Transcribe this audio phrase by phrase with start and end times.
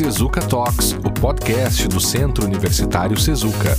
[0.00, 3.76] Sezuka Talks, o podcast do Centro Universitário Sezuka.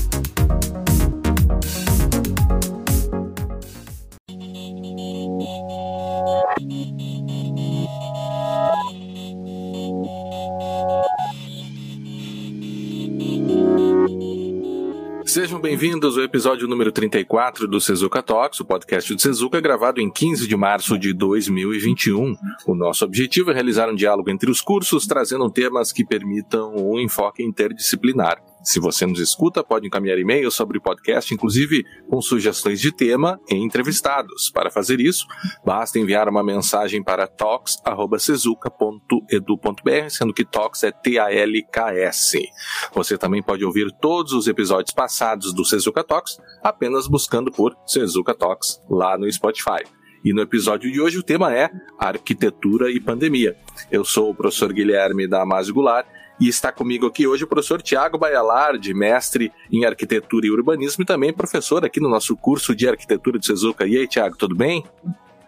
[15.62, 20.48] Bem-vindos ao episódio número 34 do Sezuka Talks, o podcast do Sezuka, gravado em 15
[20.48, 22.36] de março de 2021.
[22.66, 27.00] O nosso objetivo é realizar um diálogo entre os cursos, trazendo temas que permitam um
[27.00, 28.42] enfoque interdisciplinar.
[28.64, 33.40] Se você nos escuta, pode encaminhar e-mails sobre o podcast, inclusive com sugestões de tema
[33.50, 34.52] e entrevistados.
[34.52, 35.26] Para fazer isso,
[35.66, 42.40] basta enviar uma mensagem para talks.sezuca.edu.br, sendo que talks é T-A-L-K-S.
[42.94, 48.36] Você também pode ouvir todos os episódios passados do Sezuka Talks apenas buscando por Sezuka
[48.36, 49.84] Talks lá no Spotify.
[50.24, 53.58] E no episódio de hoje o tema é Arquitetura e Pandemia.
[53.92, 56.06] Eu sou o professor Guilherme Damasio Goulart
[56.42, 61.06] e está comigo aqui hoje o professor Tiago Baialardi, mestre em arquitetura e urbanismo e
[61.06, 63.86] também professor aqui no nosso curso de arquitetura de Sezuca.
[63.86, 64.84] E aí, Tiago, tudo bem?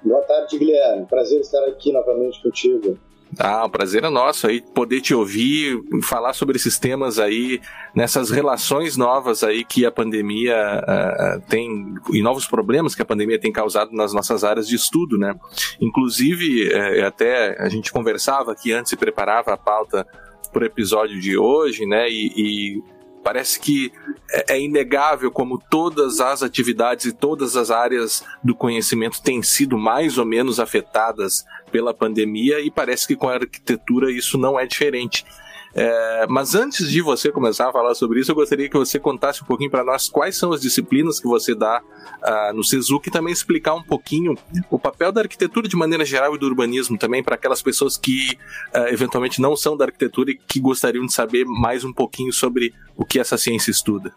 [0.03, 1.07] Boa tarde, Guilherme.
[1.07, 2.99] Prazer estar aqui novamente contigo.
[3.39, 7.59] Ah, o prazer é nosso aí poder te ouvir, falar sobre esses temas aí,
[7.95, 13.39] nessas relações novas aí que a pandemia uh, tem e novos problemas que a pandemia
[13.39, 15.33] tem causado nas nossas áreas de estudo, né?
[15.81, 20.05] Inclusive, uh, até a gente conversava aqui antes e preparava a pauta
[20.53, 22.09] pro episódio de hoje, né?
[22.09, 22.83] E, e
[23.23, 23.91] parece que
[24.29, 29.77] é, é, inegável como todas as atividades e todas as áreas do conhecimento têm sido
[29.77, 34.65] mais ou menos afetadas pela pandemia e parece que com a arquitetura isso não é
[34.67, 35.25] diferente.
[35.75, 39.41] É, mas antes de você começar a falar sobre isso, eu gostaria que você contasse
[39.41, 43.11] um pouquinho para nós quais são as disciplinas que você dá uh, no SESUC e
[43.11, 44.35] também explicar um pouquinho
[44.69, 48.37] o papel da arquitetura de maneira geral e do urbanismo também para aquelas pessoas que
[48.75, 52.71] uh, eventualmente não são da arquitetura e que gostariam de saber mais um pouquinho sobre
[52.95, 54.13] o que essa ciência estuda.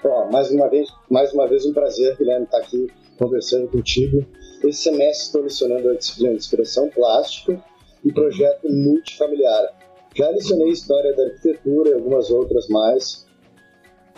[0.00, 2.86] Bom, mais uma vez, mais uma vez um prazer, Guilherme, estar aqui
[3.18, 4.24] conversando contigo.
[4.62, 7.60] Esse semestre estou lecionando a disciplina de expressão plástica
[8.04, 9.83] e projeto multifamiliar
[10.14, 13.26] já licionei História da Arquitetura e algumas outras mais.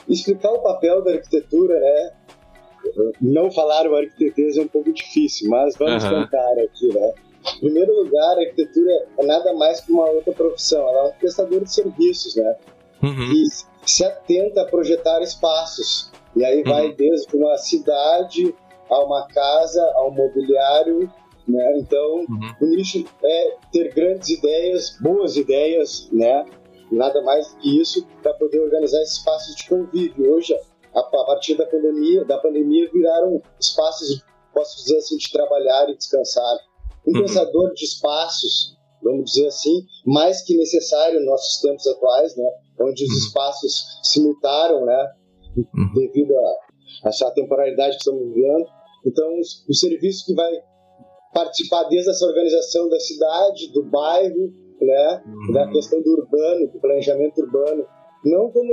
[0.09, 2.13] Explicar o papel da arquitetura, né?
[3.21, 6.25] Não falar o arquiteteza é um pouco difícil, mas vamos uhum.
[6.25, 7.13] tentar aqui, né?
[7.57, 10.87] Em primeiro lugar, a arquitetura é nada mais que uma outra profissão.
[10.89, 12.57] Ela é um prestador de serviços, né?
[13.03, 13.33] Uhum.
[13.33, 13.45] E
[13.89, 16.11] se atenta a projetar espaços.
[16.35, 16.95] E aí vai uhum.
[16.95, 18.55] desde uma cidade
[18.89, 21.11] a uma casa, ao mobiliário
[21.49, 21.79] né?
[21.79, 22.55] Então, uhum.
[22.61, 26.45] o nicho é ter grandes ideias, boas ideias, né?
[26.91, 30.35] nada mais do que isso para poder organizar espaços de convívio.
[30.35, 30.55] Hoje,
[30.95, 35.97] a, a, partir da pandemia, da pandemia viraram espaços, posso dizer assim, de trabalhar e
[35.97, 36.59] descansar.
[37.07, 37.23] Um uhum.
[37.23, 42.49] pensador de espaços, vamos dizer assim, mais que necessário nos nossos tempos atuais, né?
[42.81, 43.19] Onde os uhum.
[43.19, 45.13] espaços se mutaram, né?
[45.57, 45.93] Uhum.
[45.95, 48.67] Devido a essa temporalidade que estamos vivendo.
[49.05, 50.53] Então, o serviço que vai
[51.37, 55.53] participar desde essa organização da cidade, do bairro, né, uhum.
[55.53, 57.85] da questão do urbano, do planejamento urbano,
[58.25, 58.73] não como,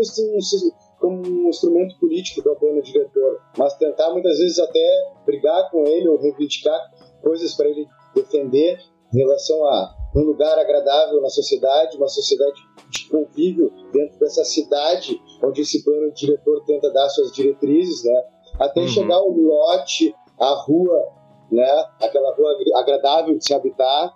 [0.97, 6.07] como um instrumento político do plano diretor, mas tentar muitas vezes até brigar com ele
[6.07, 6.79] ou reivindicar
[7.21, 7.85] coisas para ele
[8.15, 8.79] defender
[9.13, 15.19] em relação a um lugar agradável na sociedade, uma sociedade de convívio dentro dessa cidade
[15.43, 18.23] onde esse plano diretor tenta dar suas diretrizes, né,
[18.57, 18.87] até uhum.
[18.87, 21.22] chegar ao lote, a rua
[21.53, 21.85] né?
[22.01, 24.13] Aquela rua agradável de se habitar.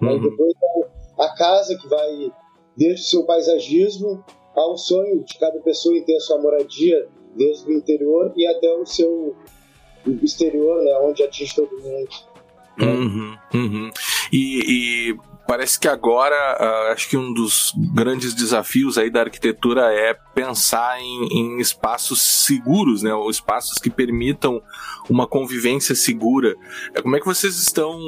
[0.00, 0.10] Né?
[0.10, 0.16] Uhum.
[0.16, 0.54] E depois
[1.18, 2.32] a casa que vai
[2.76, 7.70] desde o seu paisagismo ao sonho de cada pessoa em ter a sua moradia desde
[7.70, 9.36] o interior e até o seu
[10.22, 10.98] exterior, né?
[11.02, 12.08] Onde atinge todo mundo.
[12.78, 12.86] Né?
[12.86, 13.90] Uhum, uhum.
[14.32, 15.16] E, e
[15.48, 21.00] parece que agora uh, acho que um dos grandes desafios aí da arquitetura é pensar
[21.00, 24.60] em, em, espaços seguros, né, ou espaços que permitam
[25.08, 26.54] uma convivência segura.
[26.94, 27.98] É, como é que vocês estão?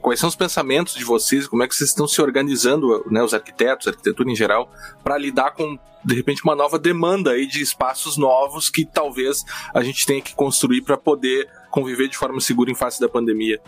[0.00, 1.48] Quais são os pensamentos de vocês?
[1.48, 4.70] Como é que vocês estão se organizando, né, os arquitetos, a arquitetura em geral,
[5.02, 9.82] para lidar com de repente uma nova demanda aí de espaços novos que talvez a
[9.82, 13.60] gente tenha que construir para poder conviver de forma segura em face da pandemia?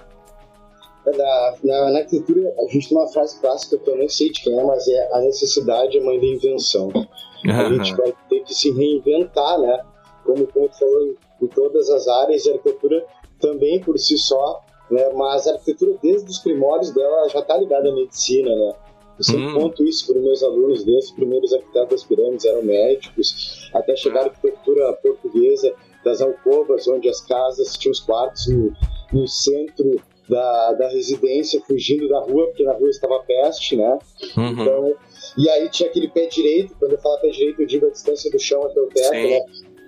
[1.06, 4.42] Na, na, na, arquitetura, a gente tem uma frase clássica que eu não sei de
[4.42, 6.88] quem é, mas é a necessidade é mãe da invenção.
[6.88, 7.06] Uhum.
[7.50, 9.82] A gente vai ter que se reinventar, né?
[10.24, 13.04] Como, como tu falou, em, em todas as áreas, a arquitetura
[13.40, 14.60] também por si só,
[14.90, 15.10] né?
[15.14, 18.72] Mas a arquitetura, desde os primórdios dela, já está ligada à medicina, né?
[19.18, 19.54] Eu sempre hum.
[19.54, 23.94] conto isso para os meus alunos, desde os primeiros arquitetos das pirâmides eram médicos, até
[23.94, 25.74] chegar à arquitetura portuguesa,
[26.04, 28.72] das alcovas, onde as casas tinham os quartos no,
[29.12, 30.00] no centro
[30.30, 33.98] da, da residência fugindo da rua, porque na rua estava peste, né?
[34.36, 34.50] Uhum.
[34.50, 34.94] Então,
[35.36, 38.30] E aí tinha aquele pé direito, quando eu falo pé direito, eu digo a distância
[38.30, 39.28] do chão até o teto, Sim.
[39.28, 39.40] né?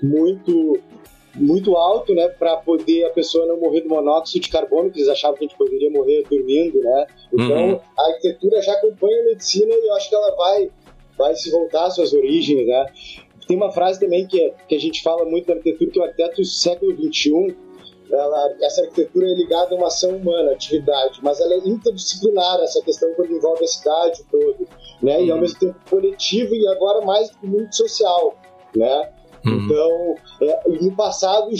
[0.02, 0.80] Muito
[1.34, 5.08] muito alto, né, para poder a pessoa não morrer do monóxido de carbono, que eles
[5.08, 7.06] achavam que a gente poderia morrer dormindo, né?
[7.32, 7.80] Então, uhum.
[7.98, 10.70] a arquitetura já acompanha a medicina e eu acho que ela vai
[11.16, 12.86] vai se voltar às suas origens, né?
[13.46, 16.02] Tem uma frase também que, é, que a gente fala muito na arquitetura, que é
[16.02, 17.56] o arquiteto do século XXI,
[18.12, 22.82] ela, essa arquitetura é ligada a uma ação humana, atividade, mas ela é interdisciplinar, essa
[22.82, 24.68] questão quando envolve a cidade todo,
[25.02, 25.18] né?
[25.18, 25.24] Uhum.
[25.24, 25.42] E ao uhum.
[25.42, 28.34] mesmo tempo coletivo e agora mais muito social,
[28.76, 29.12] né?
[29.44, 29.64] Uhum.
[29.64, 31.50] Então, é, no passado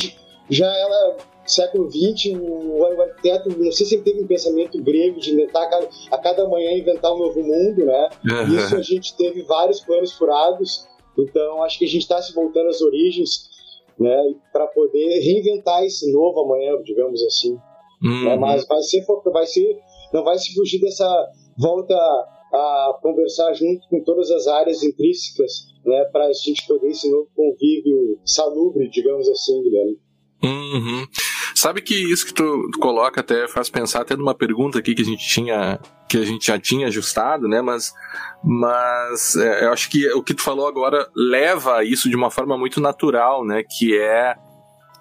[0.50, 5.32] já ela século XX, o arquiteto, não sei se ele teve um pensamento grego de
[5.32, 5.68] inventar
[6.10, 8.10] a cada manhã inventar um novo mundo, né?
[8.24, 8.56] Uhum.
[8.56, 10.86] Isso a gente teve vários planos furados,
[11.18, 13.50] então acho que a gente está se voltando às origens,
[13.98, 14.34] né?
[14.52, 17.56] Para poder reinventar esse novo amanhã, digamos assim.
[18.02, 18.24] Uhum.
[18.24, 18.36] Né?
[18.36, 19.78] Mas vai ser, vai ser,
[20.12, 21.94] não vai se fugir dessa volta
[22.52, 26.04] a conversar junto com todas as áreas intrínsecas, né?
[26.12, 29.98] Para a gente poder esse novo convívio salubre, digamos assim, Guilherme.
[30.44, 31.06] Uhum.
[31.54, 35.04] Sabe que isso que tu, coloca até faz pensar até numa pergunta aqui que a
[35.04, 35.78] gente tinha
[36.08, 37.62] que a gente já tinha ajustado, né?
[37.62, 37.92] Mas,
[38.44, 42.30] mas é, eu acho que o que tu falou agora leva a isso de uma
[42.30, 43.62] forma muito natural, né?
[43.62, 44.34] Que é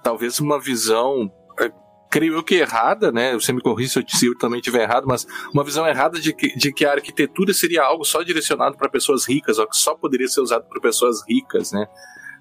[0.04, 1.30] talvez uma visão
[1.60, 1.70] é,
[2.10, 3.34] creio eu que errada, né?
[3.34, 6.34] Você me corrija se eu, se eu também estiver errado, mas uma visão errada de
[6.34, 9.96] que, de que a arquitetura seria algo só direcionado para pessoas ricas, ou que só
[9.96, 11.88] poderia ser usado por pessoas ricas, né?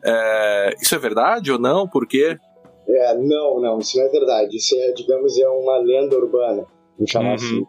[0.04, 1.88] É, isso é verdade ou não?
[1.88, 2.38] Por quê?
[2.88, 4.56] É, não, não, isso não é verdade.
[4.56, 6.66] Isso é, digamos, é uma lenda urbana,
[6.96, 7.34] vamos chamar uhum.
[7.34, 7.66] assim.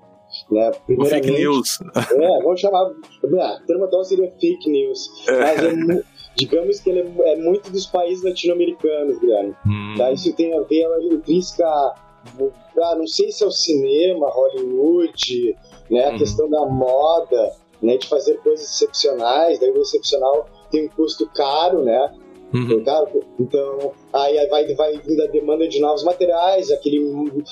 [0.49, 0.71] Né?
[1.09, 1.79] Fake news.
[1.95, 2.91] É, vamos chamar.
[3.39, 5.09] Ah, termo seria fake news.
[5.27, 5.39] É.
[5.39, 6.03] Mas é,
[6.35, 9.55] digamos que ele é, é, muito dos países latino-americanos, Guilherme.
[9.65, 9.95] Hum.
[9.97, 10.11] Tá?
[10.11, 11.65] Isso tem a ver, ela intrínseca.
[11.65, 15.57] Ah, não sei se é o cinema, Hollywood,
[15.89, 16.05] né?
[16.05, 16.17] a hum.
[16.17, 17.97] questão da moda, né?
[17.97, 19.59] de fazer coisas excepcionais.
[19.59, 22.13] Daí o excepcional tem um custo caro, né?
[22.53, 22.83] Uhum.
[23.39, 26.99] Então, aí vai, vai vindo a demanda de novos materiais, aquele,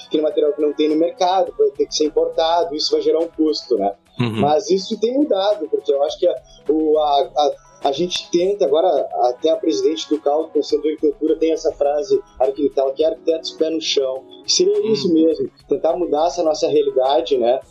[0.08, 3.20] aquele material que não tem no mercado, vai ter que ser importado, isso vai gerar
[3.20, 3.94] um custo, né?
[4.20, 4.42] Uhum.
[4.42, 6.36] Mas isso tem mudado, porque eu acho que a,
[6.70, 7.52] o, a, a,
[7.86, 8.88] a gente tenta, agora
[9.30, 13.08] até a presidente do CAL, do Conselho de Arquitetura, tem essa frase arquitetal, que é
[13.08, 14.92] arquitetos pé no chão, que seria uhum.
[14.92, 17.62] isso mesmo, tentar mudar essa nossa realidade, né?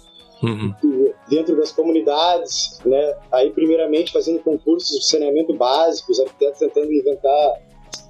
[0.42, 0.72] Uhum.
[1.28, 3.16] dentro das comunidades, né?
[3.32, 7.54] Aí primeiramente fazendo concursos de saneamento básico, os arquitetos tentando inventar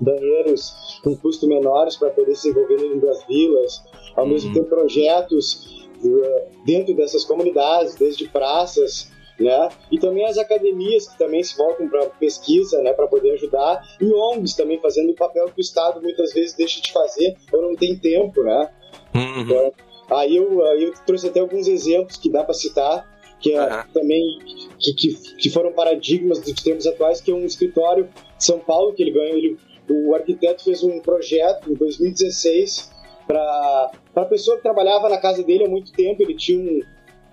[0.00, 3.82] banheiros com custo menores para poder se envolver dentro das vilas,
[4.14, 4.30] ao uhum.
[4.30, 9.68] mesmo tempo projetos uh, dentro dessas comunidades, desde praças, né?
[9.90, 14.12] E também as academias que também se voltam para pesquisa, né, para poder ajudar, e
[14.12, 17.76] ONGs também fazendo o papel que o Estado muitas vezes deixa de fazer ou não
[17.76, 18.70] tem tempo, né?
[19.14, 19.40] Uhum.
[19.42, 19.72] Então,
[20.10, 23.06] Aí eu, eu trouxe até alguns exemplos que dá para citar,
[23.40, 23.82] que é uhum.
[23.92, 24.38] também
[24.78, 28.92] que, que, que, foram paradigmas dos tempos atuais, que é um escritório de São Paulo
[28.92, 29.36] que ele ganhou.
[29.36, 29.58] Ele,
[29.88, 32.90] o arquiteto fez um projeto em 2016
[33.26, 36.22] para a pessoa que trabalhava na casa dele há muito tempo.
[36.22, 36.82] Ele tinha um,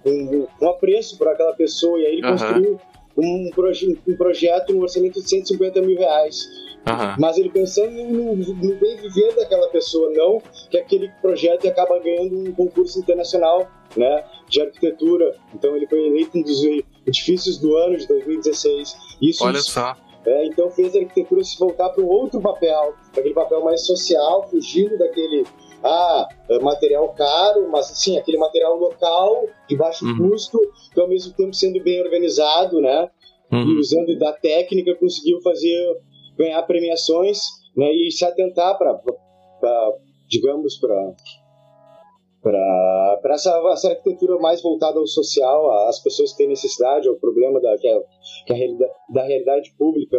[0.05, 2.31] um, um apreço por aquela pessoa e aí ele uhum.
[2.31, 2.81] construiu
[3.17, 6.49] um, proje um projeto no orçamento de 150 mil reais.
[6.87, 7.15] Uhum.
[7.19, 10.39] Mas ele pensando no, no, bem viver daquela pessoa, não
[10.69, 13.67] que aquele projeto acaba ganhando um concurso internacional
[13.97, 15.35] né, de arquitetura.
[15.53, 16.61] Então ele foi eleito um dos
[17.07, 18.95] edifícios do ano de 2016.
[19.21, 19.95] Isso, Olha só.
[20.25, 24.47] É, então fez a arquitetura se voltar para um outro papel, aquele papel mais social,
[24.49, 25.45] fugindo daquele
[25.83, 30.29] ah, é material caro, mas sim, aquele material local, de baixo uhum.
[30.29, 30.59] custo,
[30.91, 33.07] que ao mesmo tempo sendo bem organizado, né?
[33.51, 33.61] Uhum.
[33.61, 35.97] E usando da técnica conseguiu fazer
[36.37, 37.39] ganhar premiações
[37.75, 38.99] né, e se atentar para,
[40.29, 41.15] digamos, para
[42.41, 47.59] para essa, essa arquitetura mais voltada ao social, às pessoas que têm necessidade, ao problema
[47.59, 47.99] da, que é,
[48.45, 50.17] que é a realidade, da realidade pública,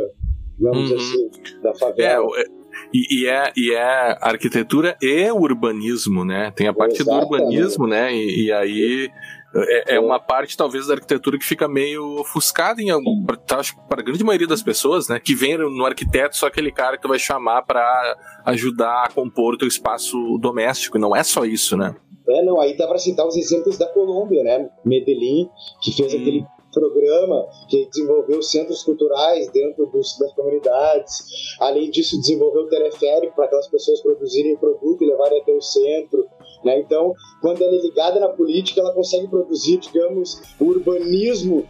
[0.59, 0.97] digamos uhum.
[0.97, 1.31] assim,
[1.63, 2.27] da favela.
[2.37, 2.45] É,
[2.93, 6.53] e, e, é, e é arquitetura e urbanismo, né?
[6.55, 7.29] Tem a parte Exatamente.
[7.29, 8.13] do urbanismo, né?
[8.13, 9.09] E, e aí
[9.55, 13.25] é, é, uma parte, talvez, da arquitetura que fica meio ofuscada em algum.
[13.51, 15.19] Acho a grande maioria das pessoas, né?
[15.19, 19.55] Que vem no arquiteto só aquele cara que tu vai chamar para ajudar a compor
[19.55, 20.99] o teu espaço doméstico.
[20.99, 21.95] Não é só isso, né?
[22.29, 24.69] É, não, aí dá para citar os exemplos da Colômbia, né?
[24.85, 25.49] Medellín,
[25.81, 26.17] que fez hum.
[26.17, 31.57] aquele programa que desenvolveu centros culturais dentro dos, das comunidades.
[31.59, 36.27] Além disso, desenvolveu teleférico para aquelas pessoas produzirem produto e levarem até o centro.
[36.67, 36.81] Né?
[36.81, 41.65] Então, quando ela é ligada na política, ela consegue produzir, digamos, o urbanismo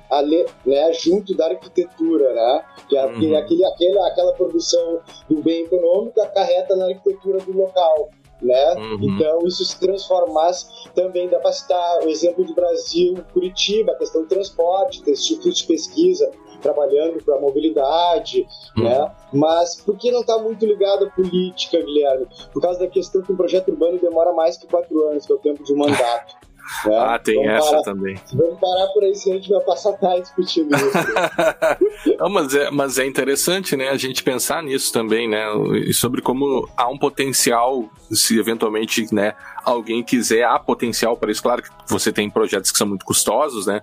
[0.65, 2.65] né, junto da arquitetura, né?
[2.89, 3.37] que, é, uhum.
[3.37, 8.09] aquele, aquele, aquela produção do bem econômico acarreta na arquitetura do local.
[8.41, 8.75] né?
[8.75, 8.99] Uhum.
[9.03, 14.23] Então isso se transformasse também dá para citar o exemplo do Brasil, Curitiba, a questão
[14.23, 16.31] do transporte, institutos de pesquisa
[16.67, 18.47] trabalhando para a mobilidade,
[18.77, 18.85] uhum.
[18.85, 19.13] né?
[19.33, 22.27] Mas por que não está muito ligado à política, Guilherme?
[22.53, 25.35] Por causa da questão que um projeto urbano demora mais que quatro anos, que é
[25.35, 26.35] o tempo de mandato.
[26.85, 26.99] Né?
[26.99, 28.21] Ah, tem vamos essa parar, também.
[28.33, 30.91] Vamos parar por aí, senão a gente vai passar tarde discutindo isso.
[32.19, 35.47] Não, mas, é, mas é interessante, né, a gente pensar nisso também, né,
[35.87, 41.43] e sobre como há um potencial, se eventualmente, né, alguém quiser, há potencial para isso.
[41.43, 43.81] Claro que você tem projetos que são muito custosos, né,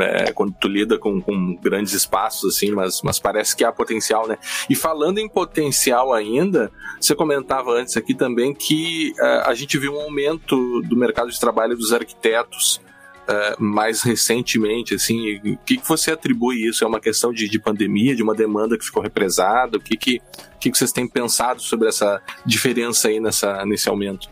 [0.00, 4.26] é, quando tu lida com, com grandes espaços, assim, mas, mas parece que há potencial,
[4.26, 4.38] né.
[4.68, 6.70] E falando em potencial ainda,
[7.00, 11.38] você comentava antes aqui também que uh, a gente viu um aumento do mercado de
[11.38, 12.80] trabalho dos arquitetos
[13.26, 16.84] uh, mais recentemente, assim, o que, que você atribui isso?
[16.84, 19.78] É uma questão de, de pandemia, de uma demanda que ficou represada?
[19.78, 20.20] O que, que,
[20.60, 24.28] que, que vocês têm pensado sobre essa diferença aí nessa, nesse aumento?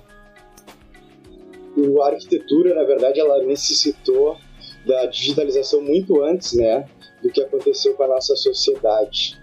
[2.03, 4.39] A arquitetura, na verdade, ela necessitou
[4.87, 6.87] da digitalização muito antes, né,
[7.23, 9.41] do que aconteceu com a nossa sociedade.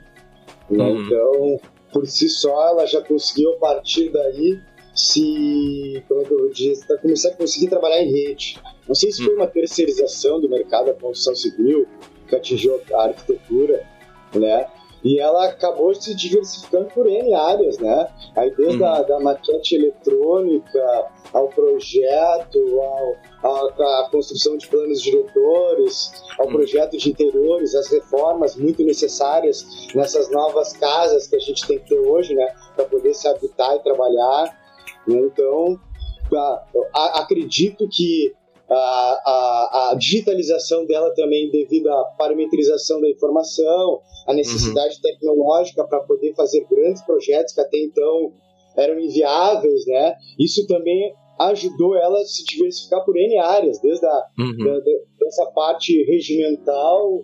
[0.70, 0.84] Né?
[0.84, 1.06] Uhum.
[1.06, 1.60] Então,
[1.92, 4.60] por si só, ela já conseguiu a partir daí
[4.96, 8.60] se, como é que eu vou dizer, começar a conseguir trabalhar em rede.
[8.88, 11.88] Não sei se foi uma terceirização do mercado da construção civil
[12.28, 13.86] que atingiu a arquitetura,
[14.34, 14.68] né?
[15.04, 18.08] E ela acabou se diversificando por N áreas, né?
[18.36, 18.88] Aí desde uhum.
[18.88, 22.60] a da maquete eletrônica ao projeto,
[23.44, 26.54] ao, a construção de planos diretores, ao uhum.
[26.54, 29.66] projeto de interiores, as reformas muito necessárias
[29.96, 32.54] nessas novas casas que a gente tem que ter hoje, né?
[32.76, 34.56] Para poder se habitar e trabalhar.
[35.08, 35.18] Né?
[35.18, 35.80] Então,
[36.94, 38.34] acredito que
[38.74, 45.02] a, a, a, digitalização dela também devido à parametrização da informação, a necessidade uhum.
[45.02, 48.32] tecnológica para poder fazer grandes projetos que até então
[48.78, 50.16] eram inviáveis, né?
[50.40, 54.58] Isso também ajudou ela a se diversificar por N áreas, desde a, uhum.
[54.58, 57.20] da, da, dessa parte regimental,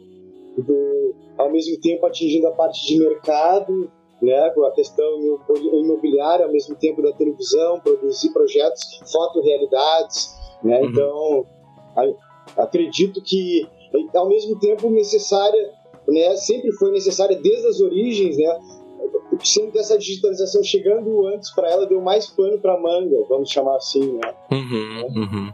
[0.58, 5.39] do, ao mesmo tempo atingindo a parte de mercado, né, com a questão
[5.74, 10.90] imobiliária, ao mesmo tempo da televisão, produzir projetos, fotorealidades, né, uhum.
[10.90, 11.46] então
[12.58, 13.68] acredito que
[14.14, 15.72] ao mesmo tempo necessária,
[16.08, 18.60] né, sempre foi necessária desde as origens, né,
[19.44, 23.76] sendo que essa digitalização chegando antes para ela deu mais pano para manga, vamos chamar
[23.76, 24.34] assim, né.
[24.52, 25.54] Uhum, uhum.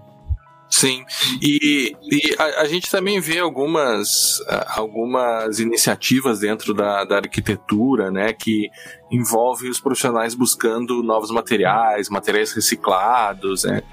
[0.69, 1.05] Sim,
[1.39, 4.41] e, e a, a, gente também vê algumas,
[4.75, 8.69] algumas iniciativas dentro da, da arquitetura, né, que
[9.11, 13.83] envolvem os profissionais buscando novos materiais, materiais reciclados, né,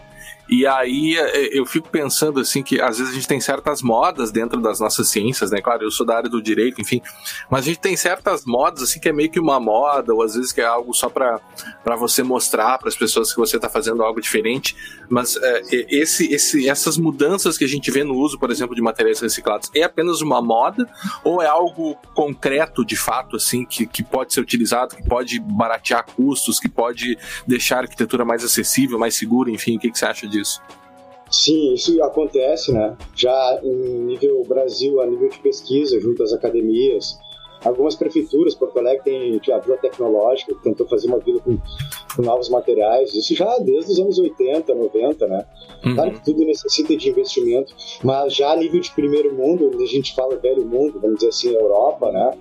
[0.51, 4.33] e aí é, eu fico pensando assim que às vezes a gente tem certas modas
[4.33, 5.61] dentro das nossas ciências, né?
[5.61, 7.01] Claro, eu sou da área do direito, enfim,
[7.49, 10.35] mas a gente tem certas modas assim que é meio que uma moda, ou às
[10.35, 11.41] vezes que é algo só para
[11.97, 14.75] você mostrar para as pessoas que você está fazendo algo diferente.
[15.09, 18.83] Mas é, esse, esse, essas mudanças que a gente vê no uso, por exemplo, de
[18.83, 20.89] materiais reciclados, é apenas uma moda
[21.23, 26.05] ou é algo concreto de fato, assim, que, que pode ser utilizado, que pode baratear
[26.05, 27.17] custos, que pode
[27.47, 30.40] deixar a arquitetura mais acessível, mais segura, enfim, o que, que você acha disso?
[30.41, 30.63] Disso.
[31.31, 32.97] Sim, isso acontece, né?
[33.15, 37.21] Já em nível Brasil, a nível de pesquisa, junto às academias,
[37.65, 41.59] algumas prefeituras, Porto Alegre tem a Vila Tecnológica, tentou fazer uma vila com,
[42.17, 45.47] com, novos materiais, isso já desde os anos 80, 90, né?
[45.85, 45.95] Uhum.
[45.95, 49.87] Claro que tudo necessita de investimento, mas já a nível de primeiro mundo, onde a
[49.87, 52.33] gente fala velho mundo, vamos dizer assim, Europa, né?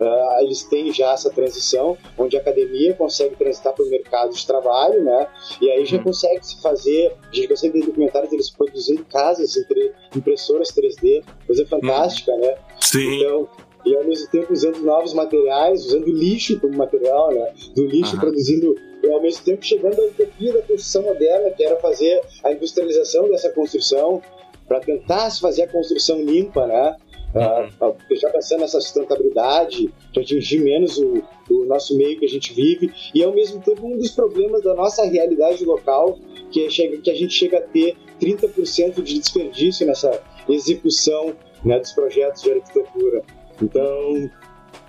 [0.00, 4.44] Uh, eles têm já essa transição, onde a academia consegue transitar para o mercado de
[4.44, 5.28] trabalho, né?
[5.60, 6.04] E aí já uhum.
[6.04, 11.64] consegue se fazer, a gente consegue ver documentários deles produzindo casas, entre impressoras 3D, coisa
[11.66, 12.40] fantástica, uhum.
[12.40, 12.54] né?
[12.80, 13.20] Sim.
[13.20, 13.48] Então,
[13.84, 17.52] e ao mesmo tempo usando novos materiais, usando lixo como material, né?
[17.74, 18.20] Do lixo uhum.
[18.20, 22.52] produzindo e ao mesmo tempo chegando à utopia da construção moderna, que era fazer a
[22.52, 24.22] industrialização dessa construção
[24.68, 26.96] para tentar se fazer a construção limpa, né?
[27.34, 32.52] Uh, já pensando nessa sustentabilidade, para atingir menos o, o, nosso meio que a gente
[32.52, 36.18] vive, e ao mesmo tempo um dos problemas da nossa realidade local,
[36.50, 41.34] que, é, chega, que a gente chega a ter 30% de desperdício nessa execução
[41.64, 43.22] né, dos projetos de arquitetura.
[43.62, 44.30] Então,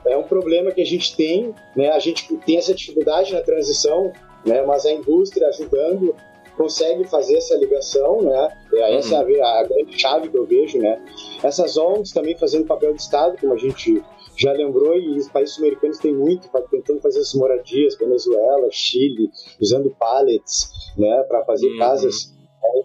[0.06, 4.12] é um problema que a gente tem, né, a gente tem essa dificuldade na transição,
[4.46, 6.15] né, mas a indústria ajudando
[6.58, 8.48] consegue fazer essa ligação, né?
[8.89, 9.30] Essa uhum.
[9.30, 11.03] é a, a grande chave que eu vejo, né?
[11.42, 14.03] Essas ONGs também fazendo papel de Estado, como a gente
[14.38, 19.30] já lembrou, e os países americanos têm muito, tentando fazer essas moradias, Venezuela, Chile,
[19.62, 21.80] usando pallets, né, para fazer uhum.
[21.80, 22.34] casas,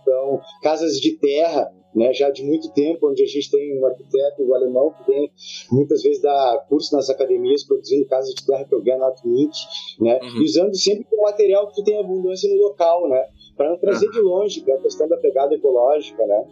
[0.00, 4.42] então, casas de terra, né, já de muito tempo, onde a gente tem um arquiteto,
[4.42, 5.30] o alemão, que vem
[5.70, 8.98] muitas vezes dar curso nas academias, produzindo casas de terra que eu ganho
[10.00, 10.40] né, uhum.
[10.40, 13.24] e usando sempre o material que tem abundância no local, né,
[13.56, 14.12] para não trazer uhum.
[14.12, 16.44] de longe, para a questão da pegada ecológica, né.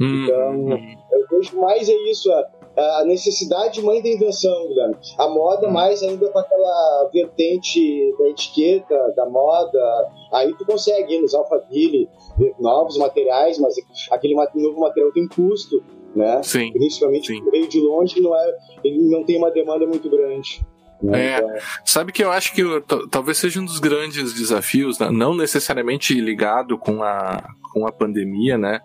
[0.00, 0.24] Uhum.
[0.24, 0.68] Então,
[1.12, 4.96] eu vejo mais é isso, a, a necessidade mãe da invenção, Guilherme.
[5.18, 5.72] A moda uhum.
[5.72, 12.08] mais ainda com aquela vertente da etiqueta, da moda, aí tu consegue ir nos Alphaville,
[12.38, 13.74] ver novos materiais, mas
[14.10, 15.82] aquele novo material tem custo,
[16.14, 16.42] né?
[16.42, 16.72] Sim.
[16.72, 17.50] Principalmente sim.
[17.50, 20.64] veio de longe, não é, ele não tem uma demanda muito grande.
[21.02, 21.32] Né?
[21.32, 21.50] É, então,
[21.84, 22.62] sabe que eu acho que
[23.10, 25.10] talvez seja um dos grandes desafios, né?
[25.10, 28.80] não necessariamente ligado com a, com a pandemia, né?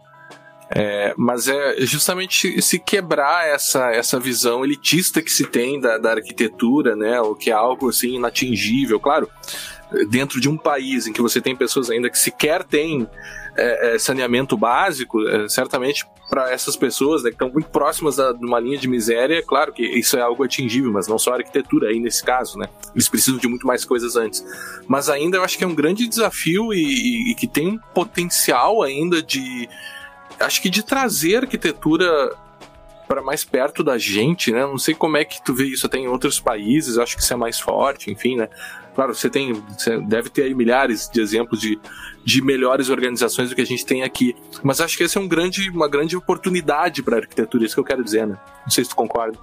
[0.69, 6.11] É, mas é justamente se quebrar essa, essa visão elitista que se tem da, da
[6.11, 7.21] arquitetura, né?
[7.21, 8.99] O que é algo assim inatingível.
[8.99, 9.29] Claro,
[10.09, 13.07] dentro de um país em que você tem pessoas ainda que sequer têm
[13.55, 18.45] é, é, saneamento básico, é, certamente para essas pessoas né, que estão muito próximas de
[18.45, 21.87] uma linha de miséria, claro que isso é algo atingível, mas não só a arquitetura
[21.87, 22.67] aí nesse caso, né?
[22.93, 24.45] Eles precisam de muito mais coisas antes.
[24.87, 27.79] Mas ainda eu acho que é um grande desafio e, e, e que tem um
[27.93, 29.69] potencial ainda de
[30.39, 32.35] acho que de trazer arquitetura
[33.07, 34.61] para mais perto da gente, né?
[34.61, 37.33] Não sei como é que tu vê isso até em outros países, acho que isso
[37.33, 38.49] é mais forte, enfim, né?
[38.93, 41.79] Claro, você tem, você deve ter aí milhares de exemplos de,
[42.25, 45.27] de melhores organizações do que a gente tem aqui, mas acho que essa é um
[45.27, 48.37] grande, uma grande oportunidade para a arquitetura, isso que eu quero dizer, né?
[48.63, 49.37] Não sei se tu concorda.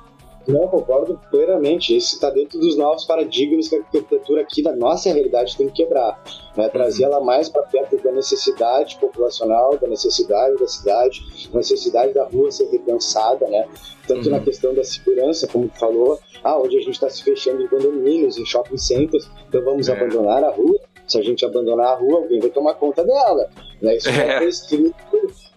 [0.47, 1.95] Não, concordo plenamente.
[1.97, 5.85] Esse está dentro dos novos paradigmas que a arquitetura aqui da nossa realidade tem que
[5.85, 6.23] quebrar.
[6.57, 6.69] Né?
[6.69, 12.25] Trazer ela mais para perto da necessidade populacional, da necessidade da cidade, da necessidade da
[12.25, 13.67] rua ser repensada, né?
[14.07, 14.33] tanto uhum.
[14.33, 17.69] na questão da segurança, como tu falou, ah, hoje a gente está se fechando em
[17.69, 19.93] condomínios, em shopping centers, então vamos é.
[19.93, 20.79] abandonar a rua.
[21.07, 23.49] Se a gente abandonar a rua, alguém vai tomar conta dela.
[23.81, 23.97] Né?
[23.97, 24.39] Isso é.
[24.39, 24.95] foi escrito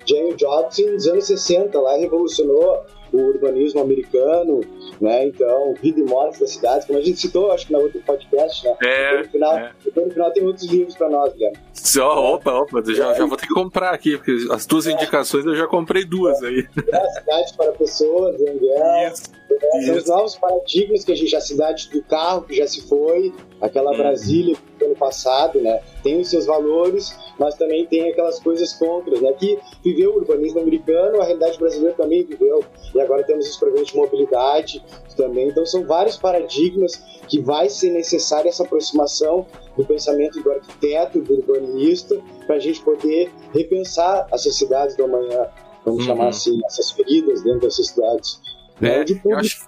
[0.05, 4.61] James Jobs nos anos 60, lá revolucionou o urbanismo americano,
[4.99, 5.27] né?
[5.27, 8.65] Então, vida e morte das cidades, como a gente citou, acho que na outro podcast,
[8.65, 8.75] né?
[8.83, 9.71] É, no final, é.
[9.95, 11.57] no final tem outros livros para nós, Guilherme.
[11.73, 15.55] Só, opa, opa, já, já vou ter que comprar aqui, porque as tuas indicações eu
[15.55, 16.67] já comprei duas aí.
[16.91, 19.11] É, cidade para pessoas, Engel.
[19.11, 19.37] Isso.
[19.73, 22.87] É, são os novos paradigmas que a gente, a cidade do carro que já se
[22.87, 23.97] foi, aquela uhum.
[23.97, 25.81] Brasília ano passado, né?
[26.03, 29.33] Tem os seus valores, mas também tem aquelas coisas contra, né?
[29.33, 32.63] Que viveu o urbanismo americano, a realidade brasileira também viveu,
[32.93, 34.83] e agora temos os problemas de mobilidade
[35.15, 35.47] também.
[35.49, 36.95] Então são vários paradigmas
[37.27, 42.81] que vai ser necessária essa aproximação do pensamento do arquiteto, do urbanista, para a gente
[42.81, 45.47] poder repensar as cidades do amanhã,
[45.85, 46.05] vamos uhum.
[46.07, 48.39] chamar assim, essas feridas dentro dessas cidades.
[48.81, 49.05] É, né?
[49.05, 49.66] público, acho...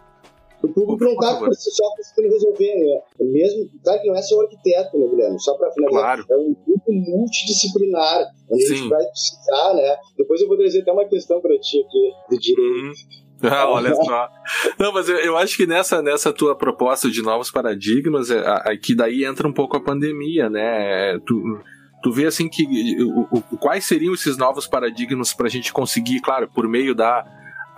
[0.61, 3.01] O público não está por si só conseguindo resolver, né?
[3.19, 5.41] Mesmo, claro que não é só o arquiteto, né, Guilherme?
[5.41, 6.25] Só para finalizar, claro.
[6.29, 8.73] é um grupo multidisciplinar, onde Sim.
[8.73, 9.97] a gente vai precisar, né?
[10.17, 12.85] Depois eu vou trazer até uma questão para ti aqui de direito.
[12.85, 12.93] Uhum.
[13.41, 14.29] Ah, olha só.
[14.77, 18.43] Não, mas eu, eu, acho que nessa, nessa tua proposta de novos paradigmas, é,
[18.75, 21.17] que daí entra um pouco a pandemia, né?
[21.25, 21.41] Tu,
[22.03, 22.65] tu vê assim que
[23.01, 27.25] o, o, quais seriam esses novos paradigmas para a gente conseguir, claro, por meio da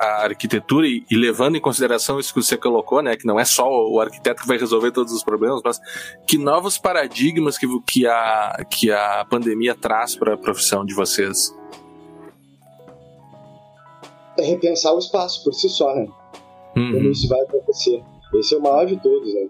[0.01, 3.45] a arquitetura e, e, levando em consideração isso que você colocou, né, que não é
[3.45, 5.79] só o arquiteto que vai resolver todos os problemas, mas
[6.25, 11.55] que novos paradigmas que, que, a, que a pandemia traz para a profissão de vocês?
[14.39, 16.07] É repensar o espaço por si só, né?
[16.75, 16.93] Uhum.
[16.93, 18.03] Como isso vai acontecer.
[18.33, 19.49] Esse é o maior de todos, né?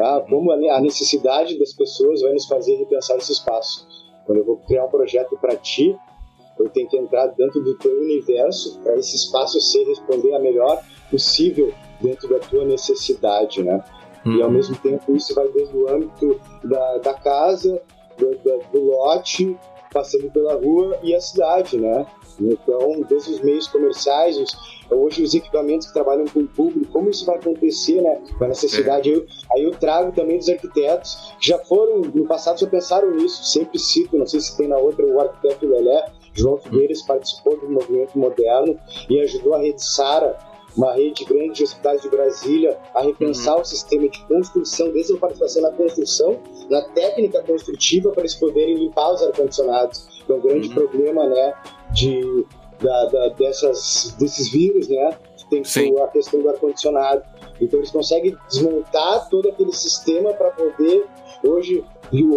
[0.00, 3.86] Ah, como a necessidade das pessoas vai nos fazer repensar esse espaço.
[4.26, 5.96] Quando eu vou criar um projeto para ti,
[6.58, 10.82] eu tenho que entrar dentro do teu universo para esse espaço ser responder a melhor
[11.10, 13.82] possível dentro da tua necessidade, né?
[14.24, 14.36] Uhum.
[14.36, 14.54] E ao uhum.
[14.54, 17.80] mesmo tempo isso vai desde o âmbito da, da casa,
[18.16, 19.56] do, do, do lote,
[19.92, 22.06] passando pela rua e a cidade, né?
[22.40, 24.50] Então, desde os meios comerciais, os,
[24.90, 28.20] hoje os equipamentos que trabalham com o público, como isso vai acontecer, né?
[28.36, 29.10] Com a necessidade.
[29.10, 29.14] É.
[29.14, 33.44] Eu, aí eu trago também dos arquitetos que já foram, no passado já pensaram nisso,
[33.44, 37.70] sempre cito, não sei se tem na outra, o arquiteto Lelé, João Figueiras participou do
[37.70, 40.36] movimento moderno e ajudou a rede Sara,
[40.76, 43.62] uma rede grande de hospitais de Brasília, a repensar uhum.
[43.62, 46.36] o sistema de construção, desde a participação na construção,
[46.68, 50.22] na técnica construtiva, para eles poderem limpar os ar-condicionados.
[50.26, 50.74] Que é um grande uhum.
[50.74, 51.54] problema, né,
[51.92, 52.44] de,
[52.80, 55.96] da, da, dessas, desses vírus, né, que tem Sim.
[56.00, 57.22] a questão do ar-condicionado.
[57.60, 61.06] Então eles conseguem desmontar todo aquele sistema para poder
[61.46, 61.84] hoje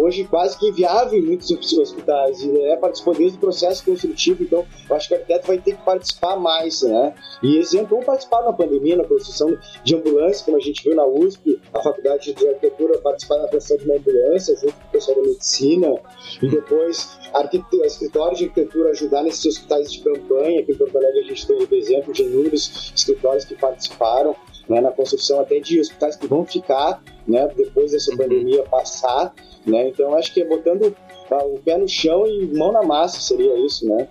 [0.00, 2.40] hoje quase que inviável em muitos hospitais.
[2.42, 5.76] E é, participou desde o processo construtivo, então eu acho que o arquiteto vai ter
[5.76, 7.14] que participar mais, né?
[7.42, 11.06] E exemplo, vamos participar na pandemia, na construção de ambulância, como a gente viu na
[11.06, 15.28] USP, a faculdade de arquitetura participar na construção de uma ambulância, junto com pessoal da
[15.28, 16.00] medicina,
[16.42, 17.48] e depois a
[17.86, 21.56] escritório de arquitetura ajudar nesses hospitais de campanha, que em Porto Alegre a gente tem
[21.56, 24.34] o exemplo de inúmeros escritórios que participaram
[24.68, 28.18] né, na construção até de hospitais que vão ficar né, depois dessa uhum.
[28.18, 29.34] pandemia passar.
[29.66, 29.88] Né?
[29.88, 30.94] Então, acho que é botando
[31.30, 34.08] o pé no chão e mão na massa seria isso, né?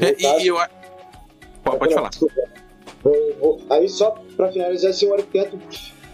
[0.00, 0.56] É, e eu...
[1.62, 2.10] Pode, pode falar.
[3.70, 5.58] Aí, só para finalizar, ser um arquiteto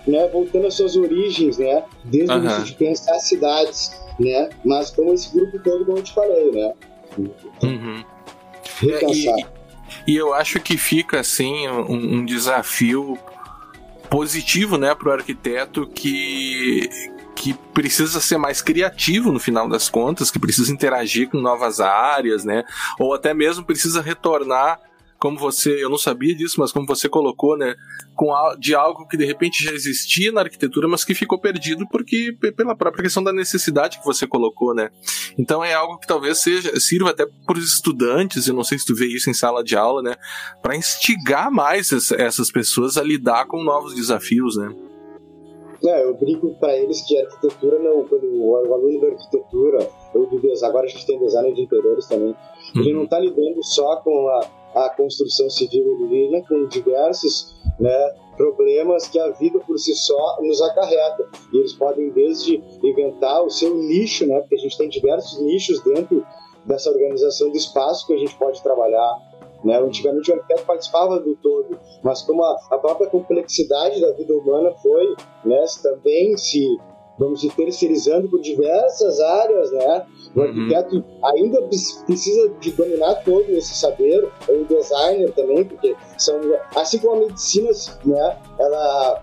[0.07, 2.41] né, voltando às suas origens, né, desde uhum.
[2.41, 6.53] o início de pensar cidades, né, mas como esse grupo todo, como eu te falei,
[6.53, 6.73] né.
[7.63, 8.05] Uhum.
[8.83, 9.47] É, e,
[10.07, 13.19] e, eu acho que fica assim um, um desafio
[14.17, 16.89] positivo, né, para o arquiteto que
[17.35, 22.43] que precisa ser mais criativo no final das contas, que precisa interagir com novas áreas,
[22.43, 22.65] né,
[22.99, 24.81] ou até mesmo precisa retornar
[25.27, 27.75] como você, eu não sabia disso, mas como você colocou, né,
[28.15, 32.33] com de algo que de repente já existia na arquitetura, mas que ficou perdido porque
[32.57, 34.89] pela própria questão da necessidade que você colocou, né?
[35.37, 38.87] Então é algo que talvez seja sirva até para os estudantes, eu não sei se
[38.87, 40.15] tu vê isso em sala de aula, né,
[40.63, 44.73] para instigar mais essas pessoas a lidar com novos desafios, né?
[45.85, 50.27] É, eu brinco para eles que a arquitetura não, quando o aluno da arquitetura, ou
[50.27, 52.81] do agora a gente tem design de interiores também, uhum.
[52.81, 59.09] ele não está lidando só com a a construção civil lida com diversos né, problemas
[59.09, 61.27] que a vida por si só nos acarreta.
[61.51, 65.83] E eles podem desde inventar o seu nicho, né, porque a gente tem diversos nichos
[65.83, 66.25] dentro
[66.67, 69.17] dessa organização do espaço que a gente pode trabalhar.
[69.65, 69.79] Né?
[69.79, 74.73] Antigamente o arquiteto participava do todo, mas como a, a própria complexidade da vida humana
[74.83, 76.79] foi né, também se
[77.19, 80.07] vamos dizer, terceirizando por diversas áreas, né?
[80.35, 80.47] O uhum.
[80.47, 86.39] arquiteto ainda precisa de dominar todo esse saber, o designer também, porque são,
[86.75, 87.71] assim como a medicina,
[88.05, 88.37] né?
[88.59, 89.23] Ela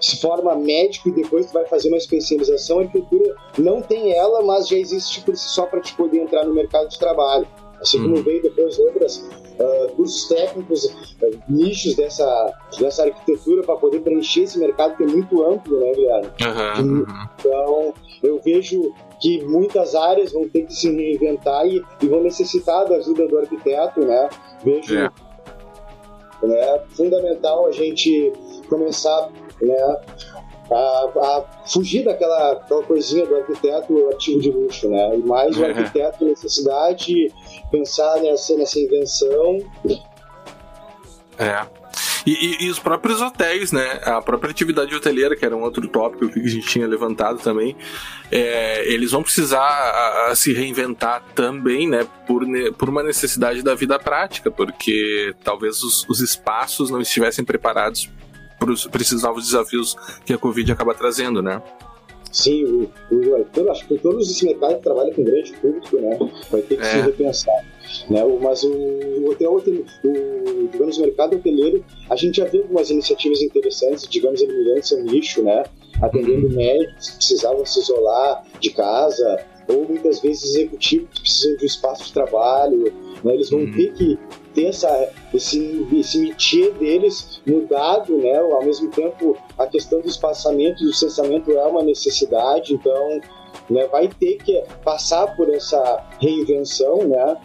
[0.00, 4.42] se forma médico e depois tu vai fazer uma especialização, a arquitetura não tem ela,
[4.42, 7.46] mas já existe por si só para te poder entrar no mercado de trabalho.
[7.80, 8.22] Assim como uhum.
[8.22, 14.58] veio depois outras uh, cursos técnicos, uh, nichos dessa, dessa arquitetura para poder preencher esse
[14.58, 16.30] mercado que é muito amplo, né, Guilherme?
[16.80, 17.06] Uhum.
[17.38, 22.86] Então, eu vejo que muitas áreas vão ter que se reinventar e, e vão necessitar
[22.86, 24.28] da ajuda do arquiteto, né?
[24.64, 25.10] Vejo é.
[26.42, 28.32] né, fundamental a gente
[28.68, 29.96] começar né,
[30.70, 35.16] a, a, fugir daquela, daquela coisinha do arquiteto ativo de luxo, né?
[35.16, 35.66] E mais o uhum.
[35.66, 37.32] arquiteto necessidade
[37.70, 39.58] pensar nessa, nessa invenção.
[41.38, 41.66] É.
[42.26, 44.00] E, e, e, os próprios hotéis, né?
[44.02, 47.76] A própria atividade hoteleira, que era um outro tópico que a gente tinha levantado também,
[48.32, 52.04] é, eles vão precisar a, a se reinventar também, né?
[52.26, 52.44] Por,
[52.76, 58.10] por uma necessidade da vida prática, porque talvez os, os espaços não estivessem preparados
[58.90, 61.62] para esses novos desafios que a Covid acaba trazendo, né?
[62.32, 66.18] Sim, o, o, acho que todos os mercados que trabalham com grande público, né?
[66.50, 66.90] Vai ter que é.
[66.90, 67.64] se repensar.
[68.10, 68.22] Né?
[68.42, 73.40] Mas o, o hotel, o, digamos, o mercado hoteleiro, a gente já viu algumas iniciativas
[73.40, 75.64] interessantes, digamos, eliminando seu nicho, né?
[76.02, 76.56] Atendendo uhum.
[76.56, 81.66] médicos que precisavam se isolar de casa, ou muitas vezes executivos que precisam de um
[81.66, 82.92] espaço de trabalho,
[83.26, 83.34] né?
[83.34, 83.72] Eles vão uhum.
[83.72, 84.18] ter que
[84.54, 88.38] ter essa, esse, esse métier deles mudado, né?
[88.38, 93.20] Ao mesmo tempo, a questão do espaçamento, do distanciamento é uma necessidade, então
[93.68, 97.36] né, vai ter que passar por essa reinvenção, né?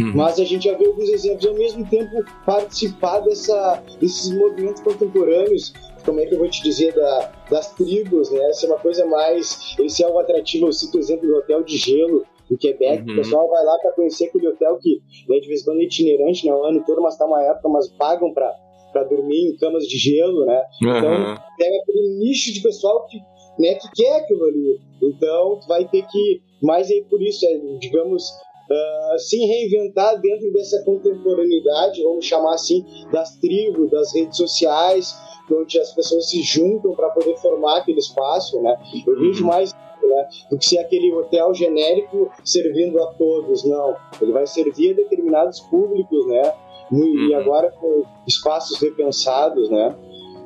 [0.00, 0.12] Uhum.
[0.14, 5.72] Mas a gente já vê alguns exemplos ao mesmo tempo participar dessa, desses movimentos contemporâneos.
[6.04, 8.40] Como é que eu vou te dizer da, das tribos, né?
[8.50, 9.74] Essa é uma coisa mais.
[9.78, 10.66] Esse é o atrativo.
[10.66, 13.02] Eu cito o exemplo do Hotel de Gelo, em Quebec.
[13.02, 13.12] Uhum.
[13.12, 15.84] O pessoal vai lá para conhecer aquele hotel que é de vez em quando é
[15.84, 18.52] itinerante, não, ano todo, mas tá uma época, mas pagam para
[18.92, 20.64] para dormir em camas de gelo, né?
[20.82, 20.98] Uhum.
[20.98, 21.12] Então,
[21.60, 23.18] é aquele nicho de pessoal que,
[23.58, 24.80] né, que quer aquilo ali.
[25.02, 28.30] Então, tu vai ter que, mais aí por isso, é, digamos,
[28.70, 35.14] uh, se reinventar dentro dessa contemporaneidade, vamos chamar assim, das tribos, das redes sociais,
[35.50, 38.76] onde as pessoas se juntam para poder formar aquele espaço, né?
[39.06, 39.50] Eu vejo uhum.
[39.50, 39.72] mais
[40.08, 40.28] né?
[40.50, 43.96] Do que ser aquele hotel genérico servindo a todos, não.
[44.20, 46.52] Ele vai servir a determinados públicos, né?
[46.90, 47.36] E, uhum.
[47.38, 49.94] agora com espaços repensados, né?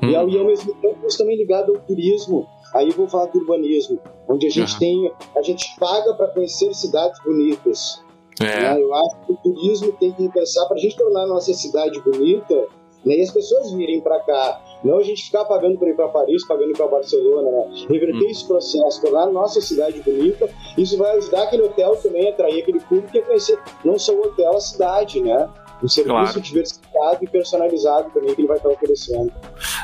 [0.02, 0.10] Uhum.
[0.10, 2.46] E, ao, e ao mesmo tempo isso também ligado ao turismo.
[2.74, 4.78] Aí vou falar do urbanismo, onde a gente uhum.
[4.78, 8.02] tem, a gente paga para conhecer cidades bonitas.
[8.40, 8.62] É.
[8.62, 8.82] Né?
[8.82, 12.00] Eu acho que o turismo tem que pensar para a gente tornar a nossa cidade
[12.00, 12.66] bonita
[13.04, 13.16] né?
[13.16, 16.46] e as pessoas virem para cá não a gente ficar pagando para ir para Paris,
[16.46, 17.86] pagando para Barcelona, né?
[17.88, 18.30] Reverter hum.
[18.30, 22.62] esse processo, tornar a nossa cidade bonita, isso vai ajudar aquele hotel também a atrair
[22.62, 25.48] aquele público e a conhecer não só o hotel, a cidade, né?
[25.82, 26.40] um serviço claro.
[26.40, 29.32] diversificado e personalizado também que ele vai estar oferecendo.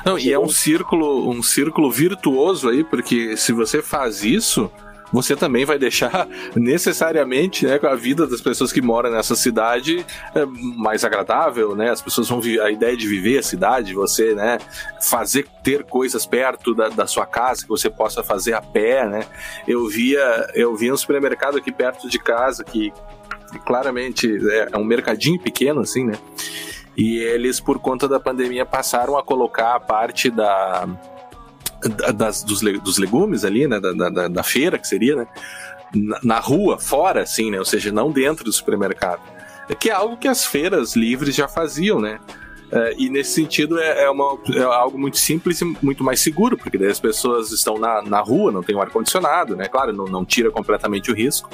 [0.06, 4.70] Não, e é um círculo, um círculo virtuoso aí, porque se você faz isso,
[5.12, 10.44] você também vai deixar necessariamente né, a vida das pessoas que moram nessa cidade é,
[10.76, 11.90] mais agradável, né?
[11.90, 14.58] As pessoas vão a ideia de viver a cidade, você, né,
[15.02, 19.26] fazer ter coisas perto da, da sua casa que você possa fazer a pé, né?
[19.66, 22.92] Eu via, eu via um supermercado aqui perto de casa que
[23.66, 26.14] claramente é, é um mercadinho pequeno assim, né?
[26.96, 30.88] E eles, por conta da pandemia, passaram a colocar a parte da
[32.14, 35.26] das, dos, dos legumes ali, né, da, da, da, feira, que seria, né,
[35.94, 39.20] na, na, rua, fora, assim, né, ou seja, não dentro do supermercado.
[39.68, 42.18] É que é algo que as feiras livres já faziam, né,
[42.70, 46.56] é, e nesse sentido é, é, uma, é algo muito simples e muito mais seguro,
[46.56, 50.04] porque daí as pessoas estão na, na rua, não tem um ar-condicionado, né, claro, não,
[50.04, 51.48] não tira completamente o risco,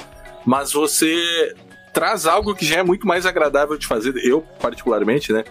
[0.45, 1.55] mas você
[1.95, 4.13] traz algo que já é muito mais agradável de fazer.
[4.17, 5.45] Eu, particularmente, né?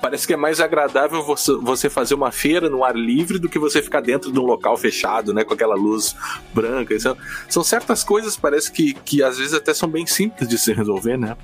[0.00, 3.58] Parece que é mais agradável você, você fazer uma feira no ar livre do que
[3.58, 5.44] você ficar dentro de um local fechado, né?
[5.44, 6.16] Com aquela luz
[6.54, 6.98] branca.
[6.98, 7.14] São,
[7.46, 11.18] são certas coisas, parece que, que às vezes até são bem simples de se resolver,
[11.18, 11.36] né?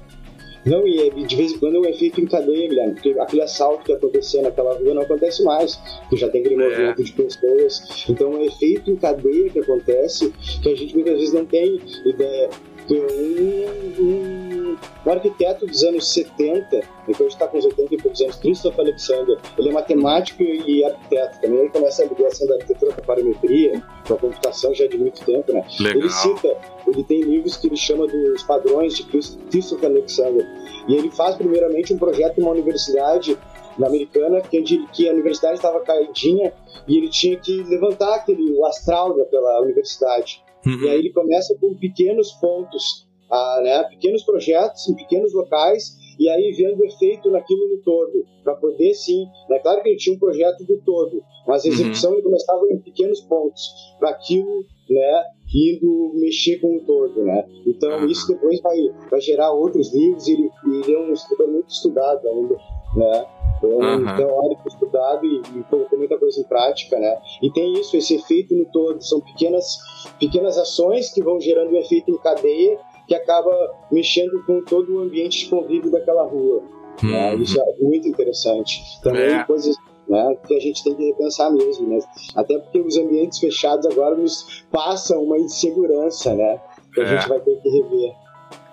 [0.65, 3.85] Não, e de vez em quando é um efeito em cadeia, Guilherme, porque aquele assalto
[3.85, 6.69] que acontecia naquela rua não acontece mais, porque já tem aquele é.
[6.69, 8.07] movimento de pessoas.
[8.09, 10.33] Então é um efeito em cadeia que acontece
[10.63, 12.51] que a gente muitas vezes não tem ideia
[12.95, 18.81] um, um, arquiteto dos anos 70, depois está com os 80 e poucos anos, Christopher
[18.81, 19.39] Alexander.
[19.59, 21.61] Ele é matemático e arquiteto também.
[21.61, 25.25] Ele começa a ligação da arquitetura com a parametria, com a computação já de muito
[25.25, 25.65] tempo, né?
[25.81, 26.01] Legal.
[26.01, 30.47] Ele cita, ele tem livros que ele chama dos padrões de Christopher Alexander.
[30.87, 33.37] E ele faz primeiramente um projeto em uma universidade
[33.79, 36.53] na americana, que, que a universidade estava caidinha
[36.87, 40.43] e ele tinha que levantar aquele o astral daquela universidade.
[40.69, 40.85] Uhum.
[40.85, 46.29] E aí ele começa com pequenos pontos, ah, né, pequenos projetos em pequenos locais, e
[46.29, 49.25] aí vendo o efeito naquilo no todo, para poder sim.
[49.51, 51.75] É claro que ele tinha um projeto do todo, mas a uhum.
[51.75, 52.17] execução uhum.
[52.17, 53.63] ele começava em pequenos pontos,
[53.99, 57.47] para aquilo né, indo mexer com o todo, né?
[57.67, 58.07] Então uhum.
[58.07, 58.77] isso depois vai,
[59.11, 62.57] vai gerar outros livros e ele, ele é um escritor muito estudado ainda,
[62.97, 63.27] né?
[63.67, 64.17] Um uhum.
[64.17, 67.19] teórico estudado e, e colocou muita coisa em prática, né?
[67.43, 69.03] E tem isso, esse efeito no todo.
[69.03, 69.79] São pequenas,
[70.19, 73.51] pequenas ações que vão gerando um efeito em cadeia que acaba
[73.91, 76.63] mexendo com todo o ambiente de convívio daquela rua.
[77.03, 77.11] Uhum.
[77.11, 77.35] Né?
[77.37, 78.83] Isso é muito interessante.
[79.03, 79.45] Também é.
[79.45, 79.75] coisas
[80.09, 81.99] né, que a gente tem que repensar mesmo, né?
[82.35, 86.61] Até porque os ambientes fechados agora nos passam uma insegurança, né?
[86.95, 87.07] Que a é.
[87.07, 88.13] gente vai ter que rever.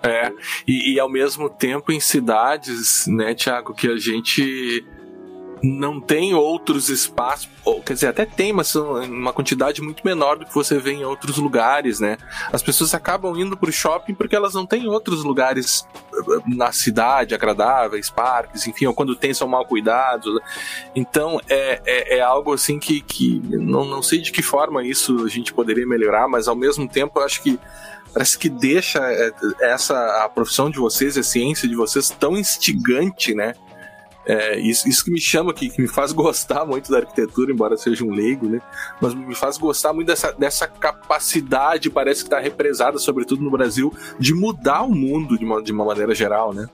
[0.06, 0.32] É,
[0.66, 4.84] e, e, ao mesmo tempo em cidades, né, Tiago, que a gente
[5.62, 10.44] não tem outros espaços, ou, quer dizer, até tem, mas uma quantidade muito menor do
[10.44, 12.18] que você vê em outros lugares, né?
[12.52, 16.72] As pessoas acabam indo para o shopping porque elas não têm outros lugares eh, na
[16.72, 20.40] cidade agradáveis, parques, enfim, ou quando tem são mal cuidados.
[20.94, 25.24] Então é, é, é algo assim que, que não, não sei de que forma isso
[25.24, 27.58] a gente poderia melhorar, mas ao mesmo tempo acho que
[28.16, 33.34] parece que deixa é, essa a profissão de vocês, a ciência de vocês tão instigante,
[33.34, 33.52] né?
[34.24, 37.76] É, isso, isso que me chama, que, que, me faz gostar muito da arquitetura, embora
[37.76, 38.62] seja um leigo, né?
[39.02, 43.92] Mas me faz gostar muito dessa, dessa capacidade, parece que está represada, sobretudo no Brasil,
[44.18, 46.66] de mudar o mundo de uma, de uma maneira geral, né?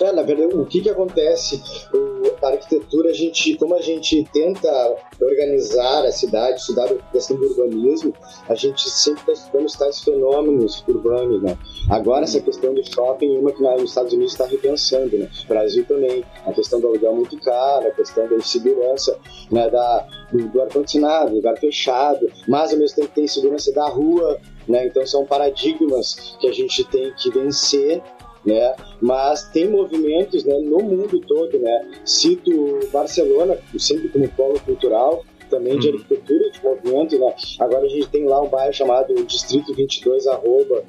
[0.00, 1.62] É, na verdade, o que que acontece?
[1.92, 7.36] O, a arquitetura, a gente, como a gente tenta organizar a cidade, estudar a questão
[7.36, 8.12] do urbanismo,
[8.48, 11.56] a gente sempre está estudando tais fenômenos urbanos, né?
[11.90, 15.30] Agora, essa questão do shopping, uma que nos Estados Unidos está repensando, né?
[15.46, 19.16] Brasil também, a questão do aluguel muito caro, a questão da insegurança,
[19.50, 19.70] né?
[19.70, 24.86] Da, do, do ar-condicionado, lugar fechado, mas ao mesmo tempo tem segurança da rua, né?
[24.86, 28.02] Então são paradigmas que a gente tem que vencer
[28.44, 28.74] né?
[29.00, 31.90] Mas tem movimentos né, no mundo todo, né?
[32.04, 35.94] Cito Barcelona, sempre como polo cultural, também de uhum.
[35.94, 37.34] arquitetura de movimento, né?
[37.60, 40.84] Agora a gente tem lá um bairro chamado Distrito 22 arroba,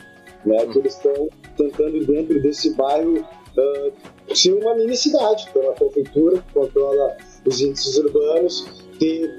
[0.45, 0.65] né?
[0.65, 6.43] Que eles estão tentando dentro desse bairro uh, ser uma mini cidade, então a prefeitura
[6.53, 7.15] controla
[7.45, 8.65] os índices urbanos,
[8.99, 9.37] ter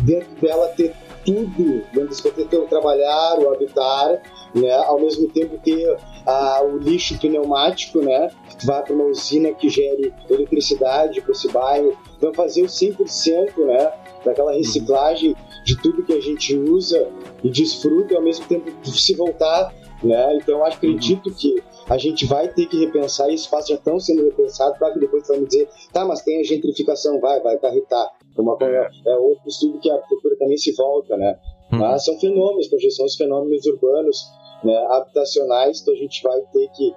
[0.00, 4.22] dentro dela ter tudo, vamos dizer, ter o trabalhar, o habitar,
[4.54, 4.72] né?
[4.72, 5.96] Ao mesmo tempo ter
[6.28, 8.30] ah, o lixo pneumático, né?
[8.58, 11.96] Que vai para uma usina que gere eletricidade para esse bairro.
[12.18, 13.92] Então fazer o 100%, né?
[14.26, 17.08] Daquela reciclagem de tudo que a gente usa
[17.42, 20.36] e desfruta e ao mesmo tempo se voltar, né?
[20.36, 24.78] Então acredito que a gente vai ter que repensar e espaços já estão sendo repensados
[24.78, 28.12] para que depois me dizer, tá, mas tem a gentrificação, vai, vai acarretar.
[28.36, 31.38] Uma, é, é outro estudo que a arquitetura também se volta, né?
[31.72, 31.78] Uhum.
[31.78, 34.18] Mas são fenômenos, projeção os fenômenos urbanos,
[34.64, 36.92] né, habitacionais, então a gente vai ter que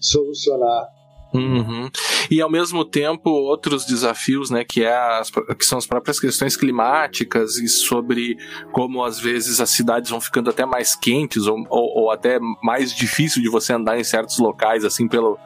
[0.00, 0.88] solucionar
[1.32, 1.88] Uhum.
[2.28, 6.56] E ao mesmo tempo outros desafios, né, que, é as, que são as próprias questões
[6.56, 8.36] climáticas e sobre
[8.72, 12.92] como às vezes as cidades vão ficando até mais quentes ou, ou, ou até mais
[12.92, 15.38] difícil de você andar em certos locais, assim, pelo,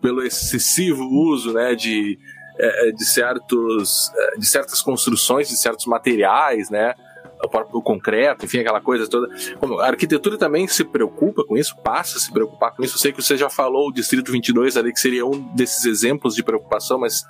[0.00, 2.18] pelo excessivo uso, né, de,
[2.58, 6.94] é, de certos, é, de certas construções, de certos materiais, né,
[7.42, 9.28] o próprio concreto, enfim, aquela coisa toda.
[9.58, 12.96] Como a arquitetura também se preocupa com isso, passa a se preocupar com isso.
[12.96, 16.34] Eu sei que você já falou o Distrito 22 ali, que seria um desses exemplos
[16.34, 17.24] de preocupação, mas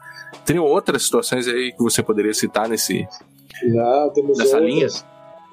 [0.45, 3.07] tem outras situações aí que você poderia citar nesse,
[3.63, 4.75] Não, temos nessa outras.
[4.75, 4.89] linha?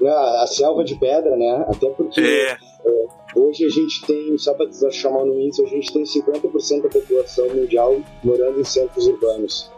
[0.06, 1.66] A selva de pedra, né?
[1.70, 2.58] Até porque é.
[2.86, 6.89] É, hoje a gente tem, só para chamar no índice, a gente tem 50% da
[6.89, 9.72] população mundial morando em centros urbanos.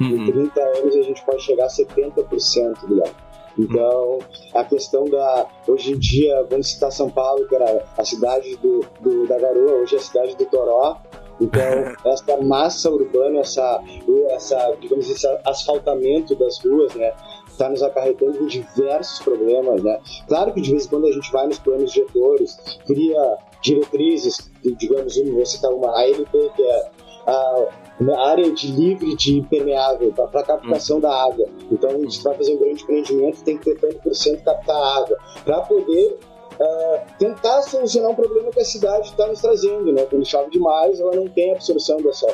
[0.00, 0.22] Uhum.
[0.22, 3.14] Em 30 anos a gente pode chegar a 70% do lado.
[3.58, 4.18] Então,
[4.54, 5.46] a questão da.
[5.66, 9.82] Hoje em dia, vamos citar São Paulo, que era a cidade do, do da Garoa,
[9.82, 10.96] hoje é a cidade do Toró.
[11.40, 11.60] Então,
[12.10, 13.82] essa massa urbana, essa,
[14.30, 17.12] essa, digamos, esse asfaltamento das ruas, né?
[17.52, 20.00] está nos acarretando diversos problemas, né?
[20.26, 25.16] Claro que de vez em quando a gente vai nos planos diretores, cria diretrizes, digamos,
[25.30, 26.90] vou citar uma, a LP, que é
[27.26, 27.66] a
[28.10, 31.00] área de livre de impermeável para captação hum.
[31.00, 31.46] da água.
[31.70, 34.76] Então, a gente vai fazer um grande empreendimento, tem que ter tanto por cento captar
[34.76, 36.18] água para poder
[36.60, 40.04] uh, tentar solucionar um problema que a cidade está nos trazendo, né?
[40.06, 42.26] Quando chove demais, ela não tem absorção dessa,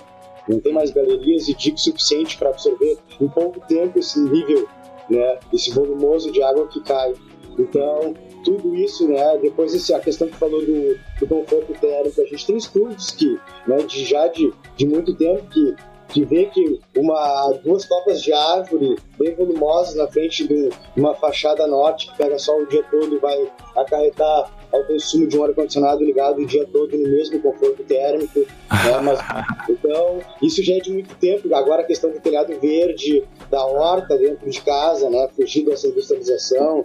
[0.48, 4.66] não tem mais galerias e dico suficiente para absorver em pouco tempo esse nível,
[5.10, 5.38] né?
[5.52, 7.14] Esse volumoso de água que cai.
[7.58, 9.38] Então, tudo isso, né?
[9.38, 13.38] Depois esse, a questão que falou do, do conforto térmico, a gente tem estudos que,
[13.66, 15.74] né, de já de, de muito tempo que
[16.08, 21.66] que vê que uma, duas copas de árvore bem volumosas na frente de uma fachada
[21.66, 26.02] norte que pega sol o dia todo e vai acarretar ao consumo de um ar-condicionado
[26.02, 28.40] ligado o dia todo no mesmo conforto térmico.
[28.40, 29.00] Né?
[29.04, 29.20] Mas,
[29.68, 31.54] então, isso já é de muito tempo.
[31.54, 35.28] Agora a questão do telhado verde, da horta dentro de casa, né?
[35.36, 36.84] fugir dessa industrialização.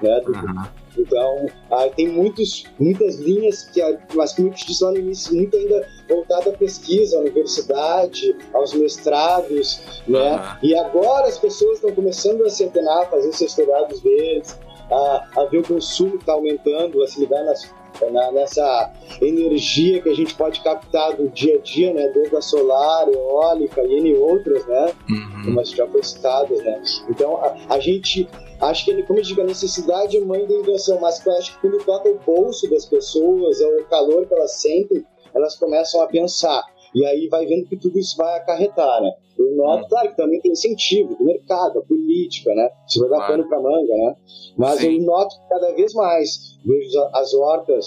[0.00, 0.20] Né?
[0.20, 0.64] Do, uhum.
[0.96, 3.80] Então, ah, tem muitos, muitas linhas que,
[4.14, 8.74] mas como eu disse lá no início, muito ainda voltada à pesquisa, à universidade, aos
[8.74, 10.58] mestrados, né?
[10.62, 14.58] E agora as pessoas estão começando a se antenar, a fazer seus telhados verdes,
[14.90, 17.72] a, a ver o consumo está aumentando, a se ligar nas,
[18.10, 22.08] na, nessa energia que a gente pode captar do dia a dia, né?
[22.08, 24.92] Desde a solar, eólica e N outras, né?
[25.08, 25.42] Uhum.
[25.44, 26.82] Como já foi citadas, né?
[27.08, 28.28] Então, a, a gente
[28.60, 31.54] acho que ele, como eu digo, a necessidade é mãe da invenção, mas eu acho
[31.54, 36.00] que quando toca o bolso das pessoas, é o calor que elas sentem, elas começam
[36.02, 36.62] a pensar.
[36.94, 39.12] E aí vai vendo que tudo isso vai acarretar, né?
[39.40, 42.70] Eu noto, claro, que também tem incentivo do mercado, a política, né?
[42.86, 44.16] Se vai dar pano pra manga, né?
[44.56, 44.98] Mas Sim.
[44.98, 47.86] eu noto que cada vez mais vejo as hortas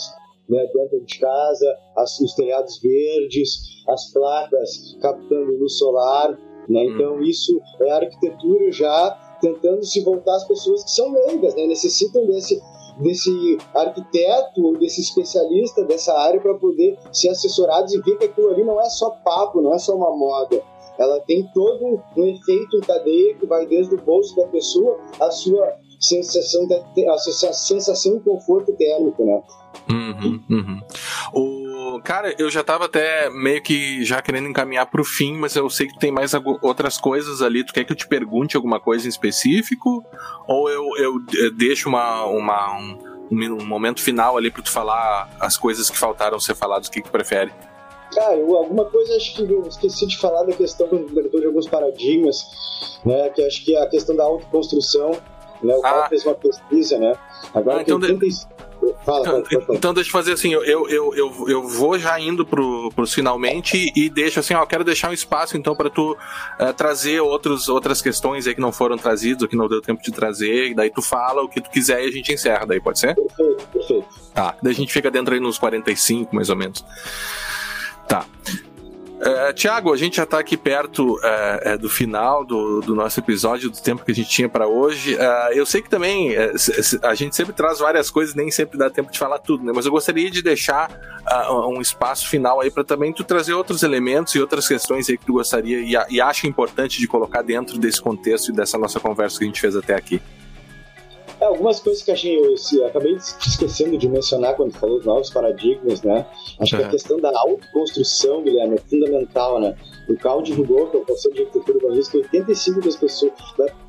[0.50, 6.32] né, dentro de casa, as, os telhados verdes, as placas captando luz solar,
[6.68, 6.82] né?
[6.82, 6.96] Hum.
[6.96, 11.68] Então isso é arquitetura já tentando se voltar às pessoas que são leigas, né?
[11.68, 12.62] necessitam desse,
[13.02, 18.50] desse arquiteto ou desse especialista dessa área para poder ser assessorados e ver que aquilo
[18.50, 20.64] ali não é só papo, não é só uma moda.
[20.98, 25.32] Ela tem todo um efeito em cadeia que vai desde o bolso da pessoa à
[25.32, 29.42] sua sensação de, a sensação de conforto térmico, né?
[29.90, 30.82] Uhum, uhum.
[31.34, 35.70] O cara, eu já tava até meio que já querendo encaminhar pro fim, mas eu
[35.70, 37.64] sei que tem mais outras coisas ali.
[37.64, 40.04] Tu quer que eu te pergunte alguma coisa em específico?
[40.48, 42.98] Ou eu, eu deixo uma, uma um,
[43.32, 46.88] um, momento final ali para tu falar as coisas que faltaram ser faladas?
[46.88, 47.52] O que, que tu prefere?
[48.14, 51.68] Cara, eu, alguma coisa acho que eu esqueci de falar da questão do de alguns
[51.68, 52.46] paradigmas,
[53.06, 53.30] né?
[53.30, 55.12] Que acho que é a questão da autoconstrução,
[55.62, 55.76] né?
[55.76, 56.08] O ah.
[56.10, 57.16] fez uma pesquisa, né?
[57.54, 58.54] Agora ah, então 85,
[59.06, 62.92] Fala, então, então, deixa eu fazer assim, eu, eu, eu, eu vou já indo pro,
[62.96, 67.22] pros finalmente e deixo assim, ó, quero deixar um espaço então para tu uh, trazer
[67.22, 70.74] outros, outras questões aí que não foram trazidas, ou que não deu tempo de trazer,
[70.74, 73.16] daí tu fala o que tu quiser e a gente encerra, daí pode ser?
[73.16, 74.08] Perfeito, perfeito.
[74.34, 76.84] Tá, daí a gente fica dentro aí nos 45, mais ou menos.
[78.14, 78.28] Tá.
[79.24, 83.72] Uh, Tiago, a gente já está aqui perto uh, do final do, do, nosso episódio,
[83.72, 85.18] do tempo que a gente tinha para hoje.
[85.54, 86.36] Eu sei que também
[87.02, 89.72] a gente sempre traz várias coisas, nem sempre dá tempo de falar tudo, né?
[89.74, 90.92] Mas eu gostaria de deixar
[91.50, 95.26] um espaço final aí para também tu trazer outros elementos e outras questões aí que
[95.26, 99.40] tu gostaria e, e acha importante de colocar dentro desse contexto e dessa nossa conversa
[99.40, 100.22] que a gente fez até aqui.
[101.40, 105.30] É, algumas coisas que achei, eu, eu acabei esquecendo de mencionar quando falou dos novos
[105.30, 106.26] paradigmas, né?
[106.60, 106.82] Acho uhum.
[106.82, 109.76] que a questão da autoconstrução, Guilherme, é fundamental, né?
[110.08, 113.32] O Cal divulgou, que é o professor de arquitetura urbanística, 85 das pessoas,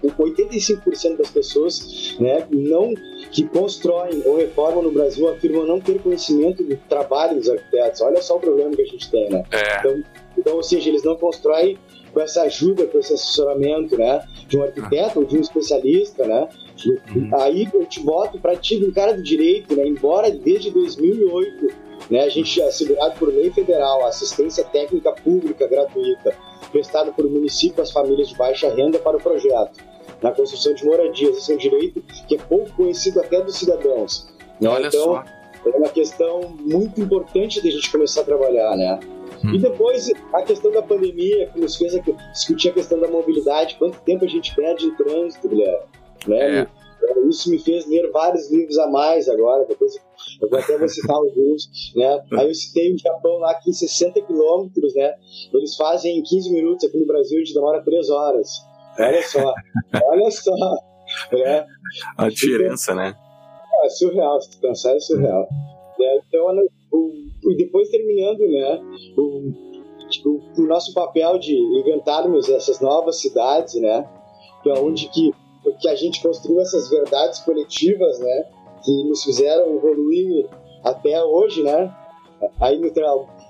[0.03, 1.16] 85% né?
[1.16, 2.95] das pessoas, né, não
[3.32, 8.01] que constroem ou reformam no Brasil afirmam não ter conhecimento do trabalho dos arquitetos.
[8.01, 9.42] Olha só o problema que a gente tem, né?
[9.51, 9.78] É.
[9.80, 10.03] Então,
[10.36, 11.78] Então, ou seja, eles não constroem
[12.12, 14.24] com essa ajuda, com esse assessoramento, né?
[14.47, 16.49] De um arquiteto ou de um especialista, né?
[16.85, 17.31] Uhum.
[17.41, 19.87] Aí eu te boto para ti, um cara do direito, né?
[19.87, 21.68] Embora desde 2008,
[22.11, 26.35] né, a gente é assegurado por lei federal assistência técnica pública gratuita,
[26.70, 29.79] prestada por município às famílias de baixa renda para o projeto,
[30.20, 31.37] na construção de moradias.
[31.37, 34.29] Esse é um direito que é pouco conhecido até dos cidadãos.
[34.61, 34.68] Né?
[34.68, 35.25] Olha então, só.
[35.66, 39.01] é uma questão muito importante de a gente começar a trabalhar, né?
[39.45, 39.55] Hum.
[39.55, 41.93] E depois a questão da pandemia, que nos fez
[42.33, 45.85] discutir a questão da mobilidade, quanto tempo a gente perde em trânsito, Guilherme.
[46.27, 46.61] Né?
[46.61, 46.85] É.
[47.29, 49.95] Isso me fez ler vários livros a mais agora, depois
[50.41, 52.25] eu vou até vou citar alguns, né?
[52.33, 55.12] Aí eu citei o Japão lá que em 60 quilômetros, né?
[55.53, 58.49] Eles fazem em 15 minutos, aqui no Brasil a gente demora 3 horas.
[58.99, 59.55] Olha só,
[60.09, 60.55] olha só.
[61.33, 61.66] Né?
[62.16, 63.16] A diferença, então, né?
[63.85, 65.47] É surreal, se tu pensar, é surreal.
[65.99, 66.20] Né?
[66.27, 66.55] Então,
[67.51, 68.81] e depois terminando, né?
[69.16, 69.53] O,
[70.09, 74.09] tipo, o nosso papel de inventarmos essas novas cidades, né?
[74.66, 75.31] É onde que
[75.72, 78.44] que a gente construiu essas verdades coletivas, né?
[78.84, 80.46] Que nos fizeram evoluir
[80.82, 81.94] até hoje, né?
[82.60, 83.06] Aí, me tra...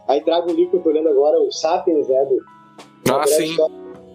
[0.06, 2.24] aí trago um livro que eu tô lendo agora, o Sapiens, né?
[2.24, 2.38] Do...
[3.12, 3.56] Ah, sim.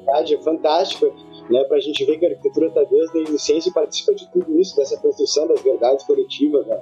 [0.07, 1.13] É fantástico,
[1.49, 1.63] né?
[1.65, 4.75] Pra gente ver que a arquitetura está desde a inocência e participa de tudo isso,
[4.75, 6.81] dessa construção das verdades coletivas, né?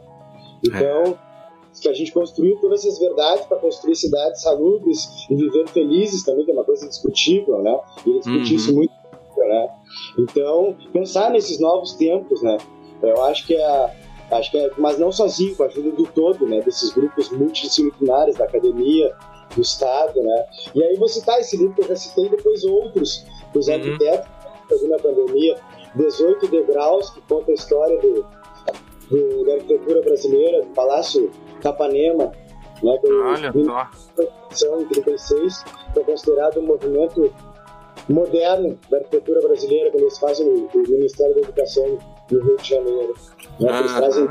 [0.63, 1.17] Então, é.
[1.81, 6.45] que a gente construiu todas essas verdades para construir cidades salubres e viver felizes também,
[6.45, 7.77] que é uma coisa discutível, né?
[8.05, 8.55] E discutir uhum.
[8.55, 8.93] isso muito
[9.47, 9.69] né?
[10.17, 12.57] Então, pensar nesses novos tempos, né?
[13.01, 13.95] Eu acho que é,
[14.31, 16.61] acho que é, mas não sozinho, com a ajuda do todo, né?
[16.61, 19.13] Desses grupos multidisciplinares da academia,
[19.55, 20.45] do Estado, né?
[20.75, 23.73] E aí vou citar esse livro que eu já citei, depois outros, os uhum.
[23.73, 24.37] arquitetos
[24.67, 25.55] que na pandemia,
[25.95, 28.25] 18 degraus, que conta a história do,
[29.09, 31.31] do, da arquitetura brasileira, do Palácio
[31.61, 32.31] Capanema,
[32.83, 32.97] né?
[32.97, 33.53] Que Olha
[34.51, 34.79] só.
[34.79, 37.33] Em 36, foi considerado um movimento
[38.09, 41.97] moderno da arquitetura brasileira, quando eles fazem o, o Ministério da Educação
[42.31, 43.13] no Rio de Janeiro.
[43.59, 43.79] Né?
[43.79, 44.29] Eles trazem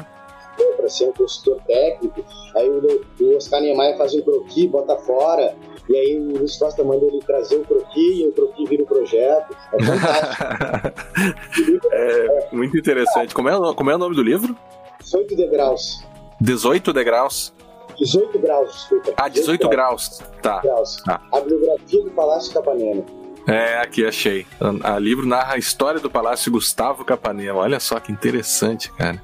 [0.77, 2.25] para ser um consultor técnico,
[2.55, 5.55] aí o, o Oscar Niemeyer faz um croquis, bota fora,
[5.89, 8.87] e aí o Luiz Costa manda ele trazer o croquis e o croquis vira o
[8.87, 9.57] projeto.
[9.73, 11.89] É fantástico.
[11.93, 13.35] é, muito interessante.
[13.35, 14.57] Como é, como é o nome do livro?
[15.01, 16.03] 18 degraus.
[16.41, 17.53] 18 degraus?
[17.99, 19.13] 18 graus, desculpa.
[19.17, 20.19] Ah, 18, 18 graus.
[20.19, 20.41] graus.
[20.43, 20.61] Tá.
[20.61, 20.97] Graus.
[21.05, 21.23] tá.
[21.33, 23.05] A biografia do Palácio Capanema.
[23.47, 24.45] É, aqui achei.
[24.83, 27.61] A, livro narra a história do Palácio Gustavo Capanema.
[27.61, 29.23] Olha só que interessante, cara.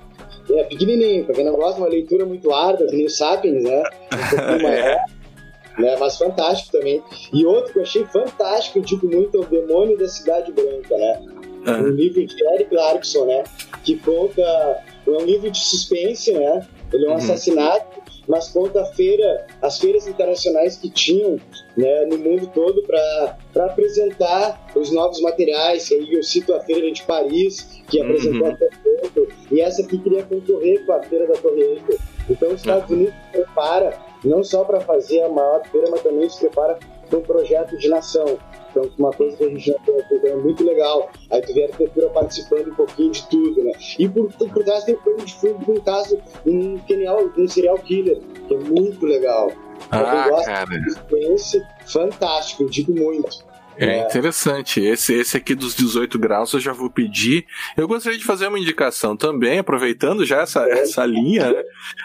[0.51, 3.83] É, pequenininho, pra quem não gosta, uma leitura muito árdua, que nem o Sapiens, né?
[4.13, 4.87] Um pouquinho maior.
[4.87, 5.05] é.
[5.79, 7.03] Né, mas fantástico também.
[7.33, 11.21] E outro que eu achei fantástico, tipo muito, é o Demônio da Cidade Branca, né?
[11.67, 13.45] Um livro de Eric Clarkson, né?
[13.83, 14.43] Que conta.
[14.43, 16.67] É um livro de suspense, né?
[16.93, 17.17] Ele é um uhum.
[17.17, 21.39] assassinato mas conta a feira, as feiras internacionais que tinham
[21.77, 25.91] né, no mundo todo para apresentar os novos materiais.
[25.91, 28.53] E aí eu cito a feira de Paris, que apresentou uhum.
[28.53, 31.99] a Torre e essa aqui queria concorrer com a feira da Torre Eiffel.
[32.31, 32.97] Então os Estados uhum.
[32.97, 36.79] Unidos se prepara não só para fazer a maior feira, mas também se prepara
[37.19, 38.39] um projeto de nação.
[38.71, 41.11] Então, uma coisa que a gente já tem é muito legal.
[41.31, 43.73] Aí tu vê a arquitetura participando um pouquinho de tudo, né?
[43.99, 48.19] E por, por trás tem um de fundo, um caso, um, genial, um serial killer,
[48.49, 49.53] que é muito legal.
[49.91, 50.71] Ah, cara.
[51.35, 53.45] Esse, fantástico, eu digo muito.
[53.77, 54.81] É, é interessante.
[54.81, 57.47] Esse, esse aqui dos 18 graus eu já vou pedir.
[57.77, 60.81] Eu gostaria de fazer uma indicação também, aproveitando já essa, é.
[60.81, 61.61] essa linha, né?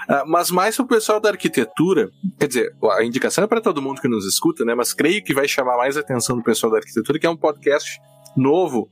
[0.09, 2.09] uh, mas mais para o pessoal da arquitetura.
[2.39, 4.73] Quer dizer, a indicação é para todo mundo que nos escuta, né?
[4.75, 7.99] Mas creio que vai chamar mais atenção do pessoal da arquitetura, que é um podcast
[8.35, 8.89] novo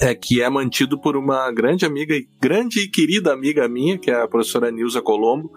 [0.00, 4.22] é, que é mantido por uma grande amiga, grande e querida amiga minha, que é
[4.22, 5.52] a professora Nilza Colombo,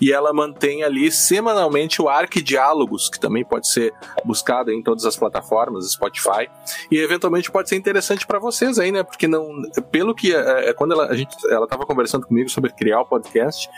[0.00, 3.92] e ela mantém ali semanalmente o Arquidiálogos, que também pode ser
[4.24, 6.48] buscado em todas as plataformas, Spotify,
[6.90, 9.02] e eventualmente pode ser interessante para vocês aí, né?
[9.02, 9.48] Porque não,
[9.90, 13.06] pelo que é, é quando ela, a gente, ela estava conversando comigo sobre criar o
[13.06, 13.68] podcast,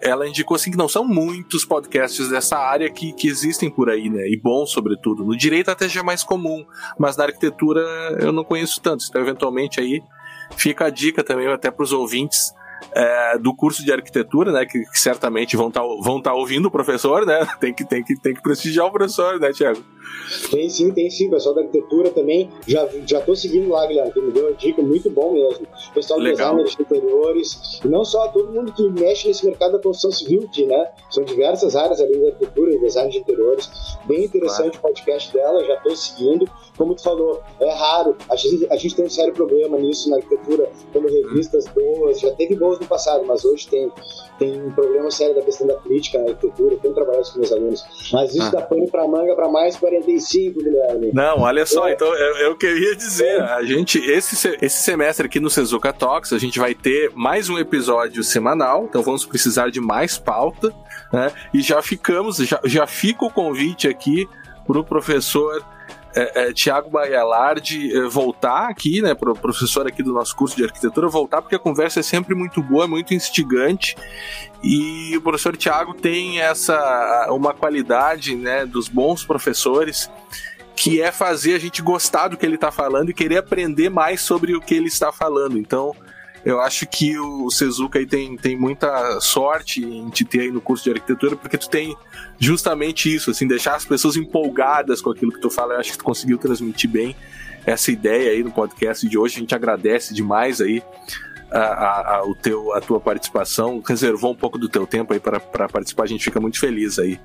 [0.00, 4.08] ela indicou assim que não são muitos podcasts dessa área que, que existem por aí,
[4.08, 4.28] né?
[4.28, 5.24] E bons, sobretudo.
[5.24, 6.64] No direito até já é mais comum,
[6.98, 7.80] mas na arquitetura
[8.20, 9.08] eu não conheço tantos.
[9.08, 10.02] Então, eventualmente aí
[10.56, 12.52] fica a dica também até para os ouvintes
[12.92, 14.66] é, do curso de arquitetura, né?
[14.66, 17.46] Que, que certamente vão estar tá, vão tá ouvindo o professor, né?
[17.60, 19.82] Tem que, tem, que, tem que prestigiar o professor, né, Tiago?
[20.50, 21.28] Tem sim, tem sim.
[21.28, 22.50] O pessoal da arquitetura também.
[22.66, 25.66] Já, já tô seguindo lá, Guilherme, que me deu uma dica muito bom mesmo.
[25.90, 27.80] O pessoal do design de interiores.
[27.84, 30.90] Não só todo mundo que mexe nesse mercado da construção civil, que, né?
[31.10, 33.70] São diversas áreas ali da arquitetura e design de interiores.
[34.04, 34.78] Bem interessante claro.
[34.78, 36.48] o podcast dela, já tô seguindo.
[36.76, 38.16] Como tu falou, é raro.
[38.30, 42.20] A gente, a gente tem um sério problema nisso na arquitetura, como revistas boas.
[42.20, 43.90] Já teve boas no passado, mas hoje tem,
[44.38, 46.74] tem um problema sério da questão da crítica na arquitetura.
[46.74, 47.84] Eu tenho trabalhado com meus alunos.
[48.12, 48.50] Mas isso ah.
[48.50, 51.10] dá pano para manga para mais 45, Guilherme.
[51.12, 51.92] Não, olha só, é.
[51.92, 53.40] então é, é, o que eu ia dizer.
[53.42, 57.58] A gente, esse, esse semestre aqui no Sezuka Talks, a gente vai ter mais um
[57.58, 60.74] episódio semanal, então vamos precisar de mais pauta,
[61.12, 61.32] né?
[61.54, 64.28] E já ficamos, já, já fica o convite aqui
[64.66, 65.64] para o professor
[66.14, 70.64] é, é, Tiago Baialardi é, voltar aqui, né, pro professor aqui do nosso curso de
[70.64, 73.96] arquitetura, voltar porque a conversa é sempre muito boa, é muito instigante
[74.62, 80.10] e o professor Tiago tem essa uma qualidade, né, dos bons professores
[80.74, 84.20] que é fazer a gente gostar do que ele está falando e querer aprender mais
[84.20, 85.58] sobre o que ele está falando.
[85.58, 85.92] Então,
[86.48, 90.62] eu acho que o Sezuka aí tem, tem muita sorte em te ter aí no
[90.62, 91.94] curso de arquitetura, porque tu tem
[92.38, 95.74] justamente isso, assim, deixar as pessoas empolgadas com aquilo que tu fala.
[95.74, 97.14] Eu acho que tu conseguiu transmitir bem
[97.66, 99.36] essa ideia aí no podcast de hoje.
[99.36, 100.82] A gente agradece demais aí
[101.50, 105.20] a, a, a, o teu, a tua participação, reservou um pouco do teu tempo aí
[105.20, 107.20] para participar, a gente fica muito feliz aí.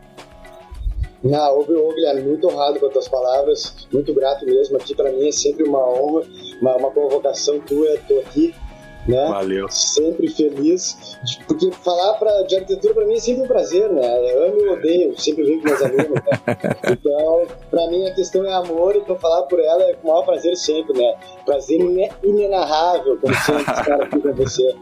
[1.24, 4.76] Não, ô, Guilherme, muito honrado com as tuas palavras, muito grato mesmo.
[4.76, 6.26] Aqui para mim é sempre uma honra,
[6.60, 8.54] uma, uma convocação tua, estou aqui
[9.08, 9.28] né?
[9.30, 9.70] Valeu.
[9.70, 14.32] Sempre feliz, porque falar pra, de arquitetura para mim é sempre um prazer, né?
[14.32, 16.24] Eu amo e odeio, sempre venho com meus alunos, né?
[16.94, 20.12] Então, para mim a questão é amor e para falar por ela é com o
[20.12, 21.16] maior prazer sempre, né?
[21.46, 21.80] Prazer
[22.24, 24.76] inenarrável, como sempre estar aqui com você.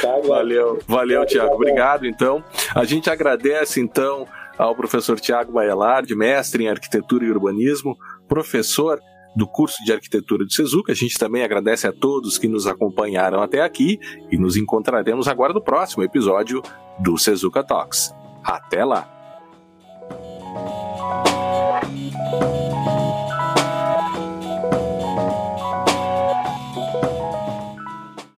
[0.00, 1.54] Tá, valeu, valeu, Tiago.
[1.54, 2.42] Obrigado, então.
[2.74, 7.96] A gente agradece, então, ao professor Tiago Baialardi, mestre em arquitetura e urbanismo,
[8.28, 9.00] professor
[9.34, 10.92] do curso de arquitetura de Sezuca.
[10.92, 13.98] A gente também agradece a todos que nos acompanharam até aqui
[14.30, 16.62] e nos encontraremos agora no próximo episódio
[16.98, 18.12] do Sezuca Talks.
[18.44, 19.20] Até lá!